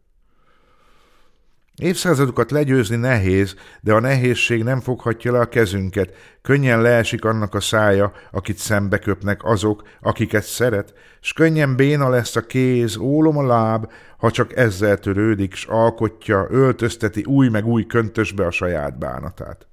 [1.80, 6.14] Évszázadokat legyőzni nehéz, de a nehézség nem foghatja le a kezünket.
[6.42, 12.36] Könnyen leesik annak a szája, akit szembe köpnek azok, akiket szeret, s könnyen béna lesz
[12.36, 17.86] a kéz, ólom a láb, ha csak ezzel törődik, s alkotja, öltözteti új meg új
[17.86, 19.66] köntösbe a saját bánatát.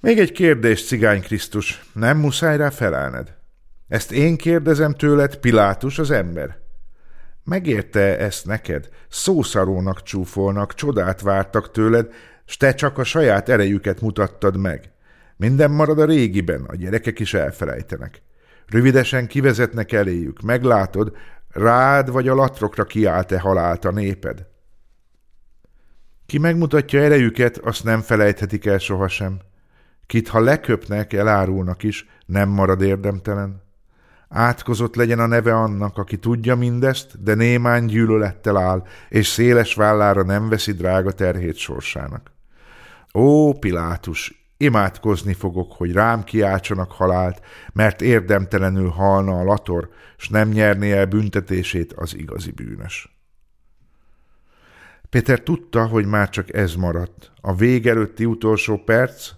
[0.00, 3.34] Még egy kérdés, cigány Krisztus, nem muszáj rá felelned.
[3.88, 6.65] Ezt én kérdezem tőled, Pilátus az ember.
[7.46, 8.88] Megérte ezt neked?
[9.08, 12.12] Szószarónak csúfolnak, csodát vártak tőled,
[12.44, 14.90] s te csak a saját erejüket mutattad meg.
[15.36, 18.22] Minden marad a régiben, a gyerekek is elfelejtenek.
[18.66, 21.16] Rövidesen kivezetnek eléjük, meglátod,
[21.48, 24.46] rád vagy a latrokra kiállt-e halált a néped.
[26.26, 29.40] Ki megmutatja erejüket, azt nem felejthetik el sohasem.
[30.06, 33.65] Kit, ha leköpnek, elárulnak is, nem marad érdemtelen.
[34.28, 40.22] Átkozott legyen a neve annak, aki tudja mindezt, de némán gyűlölettel áll, és széles vállára
[40.22, 42.30] nem veszi drága terhét sorsának.
[43.14, 47.40] Ó, Pilátus, imádkozni fogok, hogy rám kiáltsanak halált,
[47.72, 53.16] mert érdemtelenül halna a lator, s nem nyerné el büntetését az igazi bűnös.
[55.10, 57.32] Péter tudta, hogy már csak ez maradt.
[57.40, 59.30] A vég utolsó perc,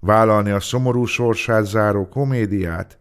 [0.00, 2.98] vállalni a szomorú sorsát záró komédiát,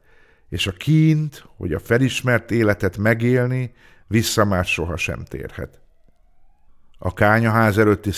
[0.53, 3.73] és a kínt, hogy a felismert életet megélni,
[4.07, 5.81] vissza már sohasem térhet.
[6.97, 8.11] A kányaház előtti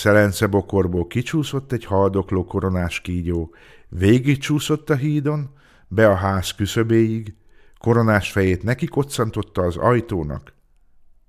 [0.50, 3.56] bokorból kicsúszott egy haldokló koronás kígyó,
[3.90, 5.54] végig csúszott a hídon,
[5.88, 7.36] be a ház küszöbéig,
[7.80, 10.54] koronás fejét neki koccantotta az ajtónak,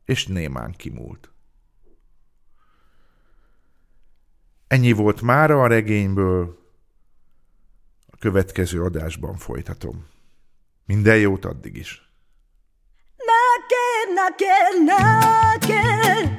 [0.04, 1.30] és némán kimúlt.
[4.66, 6.58] Ennyi volt mára a regényből,
[8.06, 10.14] a következő adásban folytatom.
[10.86, 12.10] Minden jót addig is.
[13.16, 16.36] Naked, naked, naked.